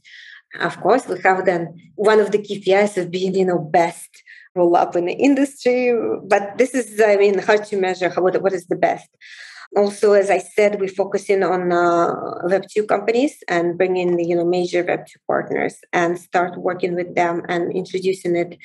Of 0.61 0.81
course, 0.81 1.09
we 1.09 1.19
have 1.23 1.45
then 1.45 1.75
one 1.97 2.21
of 2.21 2.31
the 2.31 2.39
KPIs 2.39 2.97
of 2.97 3.11
being, 3.11 3.35
you 3.35 3.45
know, 3.45 3.59
best 3.59 4.23
roll 4.55 4.77
up 4.77 4.95
in 4.95 5.07
the 5.07 5.15
industry. 5.15 5.93
But 6.29 6.59
this 6.59 6.75
is, 6.75 7.01
I 7.05 7.17
mean, 7.17 7.41
hard 7.41 7.65
to 7.65 7.77
measure 7.77 8.09
how, 8.09 8.23
what, 8.23 8.41
what 8.41 8.53
is 8.53 8.67
the 8.67 8.77
best 8.77 9.09
also, 9.77 10.13
as 10.13 10.31
I 10.31 10.39
said, 10.39 10.81
we're 10.81 10.89
focusing 10.89 11.43
on 11.43 11.73
uh, 11.73 12.15
Web 12.45 12.65
two 12.71 12.85
companies 12.85 13.43
and 13.49 13.79
bringing 13.79 14.17
the 14.17 14.25
you 14.25 14.37
know 14.37 14.45
major 14.45 14.85
Web 14.85 15.07
two 15.07 15.19
partners 15.27 15.77
and 15.93 16.19
start 16.19 16.59
working 16.59 16.95
with 16.95 17.15
them 17.15 17.43
and 17.49 17.73
introducing 17.73 18.37
it, 18.37 18.59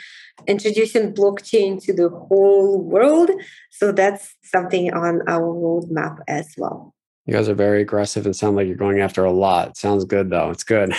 introducing 0.48 1.14
blockchain 1.14 1.84
to 1.86 1.94
the 1.94 2.10
whole 2.10 2.82
world. 2.82 3.30
So 3.72 3.92
that's 3.92 4.36
something 4.44 4.94
on 4.94 5.22
our 5.28 5.54
roadmap 5.54 6.18
as 6.28 6.54
well. 6.58 6.94
You 7.26 7.34
guys 7.34 7.50
are 7.50 7.56
very 7.56 7.82
aggressive 7.82 8.26
and 8.26 8.36
sound 8.36 8.56
like 8.56 8.68
you're 8.68 8.78
going 8.78 9.02
after 9.02 9.26
a 9.26 9.34
lot. 9.34 9.76
Sounds 9.76 10.06
good 10.06 10.30
though. 10.30 10.50
It's 10.50 10.64
good. 10.64 10.94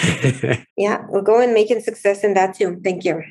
yeah, 0.77 1.05
we're 1.09 1.23
going 1.23 1.55
making 1.55 1.81
success 1.81 2.23
in 2.23 2.35
that 2.35 2.55
too. 2.55 2.81
Thank 2.85 3.05
you. 3.05 3.23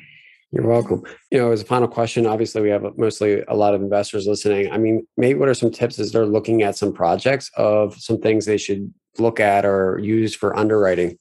You're 0.50 0.66
welcome. 0.66 1.02
You 1.30 1.38
know, 1.38 1.52
as 1.52 1.60
a 1.60 1.66
final 1.66 1.88
question, 1.88 2.26
obviously 2.26 2.62
we 2.62 2.70
have 2.70 2.82
mostly 2.96 3.42
a 3.48 3.54
lot 3.54 3.74
of 3.74 3.82
investors 3.82 4.26
listening. 4.26 4.72
I 4.72 4.78
mean, 4.78 5.06
maybe 5.18 5.38
what 5.38 5.48
are 5.48 5.54
some 5.54 5.70
tips 5.70 5.98
as 5.98 6.10
they're 6.10 6.24
looking 6.24 6.62
at 6.62 6.76
some 6.76 6.92
projects 6.92 7.50
of 7.56 7.94
some 7.96 8.18
things 8.20 8.46
they 8.46 8.56
should 8.56 8.92
look 9.18 9.40
at 9.40 9.66
or 9.66 9.98
use 9.98 10.34
for 10.34 10.56
underwriting? 10.56 11.18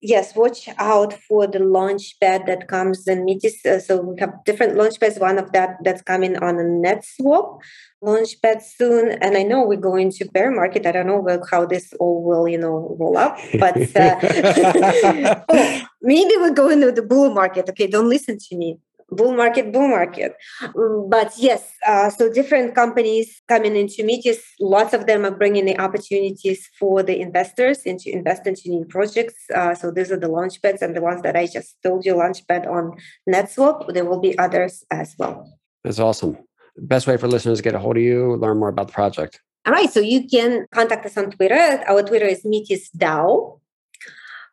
Yes, 0.00 0.34
watch 0.34 0.68
out 0.78 1.14
for 1.14 1.46
the 1.46 1.58
launch 1.58 2.16
pad 2.20 2.44
that 2.46 2.68
comes 2.68 3.06
in 3.06 3.24
Metis. 3.24 3.64
Uh, 3.64 3.78
so 3.78 4.00
we 4.00 4.20
have 4.20 4.32
different 4.44 4.76
launch 4.76 5.00
pads. 5.00 5.18
One 5.18 5.38
of 5.38 5.52
that 5.52 5.76
that's 5.82 6.02
coming 6.02 6.36
on 6.36 6.56
a 6.56 6.62
NetSwap 6.62 7.60
launch 8.02 8.40
pad 8.42 8.62
soon. 8.62 9.12
And 9.20 9.36
I 9.36 9.42
know 9.42 9.64
we're 9.64 9.76
going 9.76 10.10
to 10.12 10.24
bear 10.26 10.50
market. 10.50 10.86
I 10.86 10.92
don't 10.92 11.06
know 11.06 11.26
how 11.50 11.66
this 11.66 11.92
all 12.00 12.22
will, 12.22 12.48
you 12.48 12.58
know, 12.58 12.96
roll 12.98 13.16
up, 13.16 13.38
but 13.58 13.76
uh, 13.96 14.18
oh, 15.48 15.82
maybe 16.02 16.34
we're 16.36 16.54
going 16.54 16.80
to 16.80 16.92
the 16.92 17.02
bull 17.02 17.30
market. 17.30 17.68
Okay, 17.70 17.86
don't 17.86 18.08
listen 18.08 18.38
to 18.38 18.56
me 18.56 18.78
bull 19.10 19.34
market, 19.34 19.72
bull 19.72 19.88
market. 19.88 20.34
Mm, 20.62 21.10
but 21.10 21.32
yes, 21.38 21.72
uh, 21.86 22.10
so 22.10 22.32
different 22.32 22.74
companies 22.74 23.40
coming 23.48 23.76
into 23.76 24.04
Metis, 24.04 24.42
lots 24.60 24.92
of 24.94 25.06
them 25.06 25.24
are 25.24 25.30
bringing 25.30 25.64
the 25.64 25.78
opportunities 25.78 26.68
for 26.78 27.02
the 27.02 27.20
investors 27.20 27.82
into 27.82 28.10
invest 28.10 28.46
into 28.46 28.68
new 28.68 28.84
projects. 28.84 29.34
Uh, 29.54 29.74
so 29.74 29.90
these 29.90 30.10
are 30.10 30.18
the 30.18 30.28
launchpads 30.28 30.82
and 30.82 30.96
the 30.96 31.00
ones 31.00 31.22
that 31.22 31.36
I 31.36 31.46
just 31.46 31.76
told 31.82 32.04
you, 32.04 32.14
launchpad 32.14 32.66
on 32.66 32.96
NetSwap. 33.28 33.92
There 33.94 34.04
will 34.04 34.20
be 34.20 34.36
others 34.38 34.84
as 34.90 35.14
well. 35.18 35.50
That's 35.84 35.98
awesome. 35.98 36.38
Best 36.78 37.06
way 37.06 37.16
for 37.16 37.28
listeners 37.28 37.58
to 37.58 37.62
get 37.62 37.74
a 37.74 37.78
hold 37.78 37.96
of 37.96 38.02
you, 38.02 38.36
learn 38.36 38.58
more 38.58 38.68
about 38.68 38.88
the 38.88 38.92
project. 38.92 39.40
All 39.66 39.72
right. 39.72 39.90
So 39.90 39.98
you 39.98 40.28
can 40.28 40.66
contact 40.72 41.06
us 41.06 41.16
on 41.16 41.30
Twitter. 41.30 41.82
Our 41.88 42.02
Twitter 42.02 42.26
is 42.26 42.44
Metis 42.44 42.90
DAO. 42.96 43.60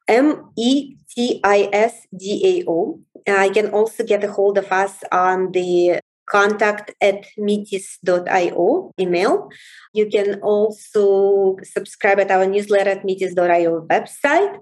M 0.08 0.52
E 0.58 0.96
T 1.10 1.39
I 1.44 1.70
S 1.72 2.08
D 2.18 2.42
A 2.44 2.70
O. 2.70 3.00
I 3.28 3.50
can 3.50 3.70
also 3.72 4.04
get 4.04 4.24
a 4.24 4.32
hold 4.32 4.58
of 4.58 4.72
us 4.72 5.04
on 5.12 5.52
the 5.52 6.00
contact 6.26 6.94
at 7.02 7.26
metis.io 7.38 8.92
email. 9.00 9.50
You 9.94 10.10
can 10.10 10.40
also 10.42 11.58
subscribe 11.64 12.20
at 12.20 12.32
our 12.32 12.46
newsletter 12.46 12.92
at 12.92 13.06
metis.io 13.06 13.88
website. 13.88 14.60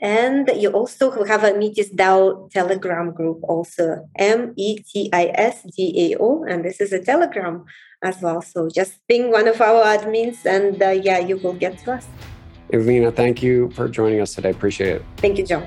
And 0.00 0.48
you 0.56 0.70
also 0.70 1.24
have 1.24 1.42
a 1.42 1.58
Metis 1.58 1.90
DAO 1.90 2.48
Telegram 2.52 3.10
group, 3.12 3.40
also 3.42 4.08
M 4.16 4.54
E 4.56 4.78
T 4.78 5.10
I 5.12 5.32
S 5.34 5.66
D 5.76 6.12
A 6.12 6.22
O, 6.22 6.44
and 6.44 6.64
this 6.64 6.80
is 6.80 6.92
a 6.92 7.02
Telegram 7.02 7.64
as 8.02 8.22
well. 8.22 8.40
So 8.40 8.68
just 8.68 9.00
ping 9.08 9.32
one 9.32 9.48
of 9.48 9.60
our 9.60 9.82
admins, 9.82 10.46
and 10.46 10.80
uh, 10.80 10.90
yeah, 10.90 11.18
you 11.18 11.36
will 11.38 11.54
get 11.54 11.78
to 11.78 11.94
us. 11.94 12.06
Elena, 12.72 13.10
thank 13.10 13.42
you 13.42 13.70
for 13.70 13.88
joining 13.88 14.20
us 14.20 14.34
today. 14.36 14.50
Appreciate 14.50 14.96
it. 14.96 15.04
Thank 15.16 15.38
you, 15.38 15.44
John. 15.44 15.66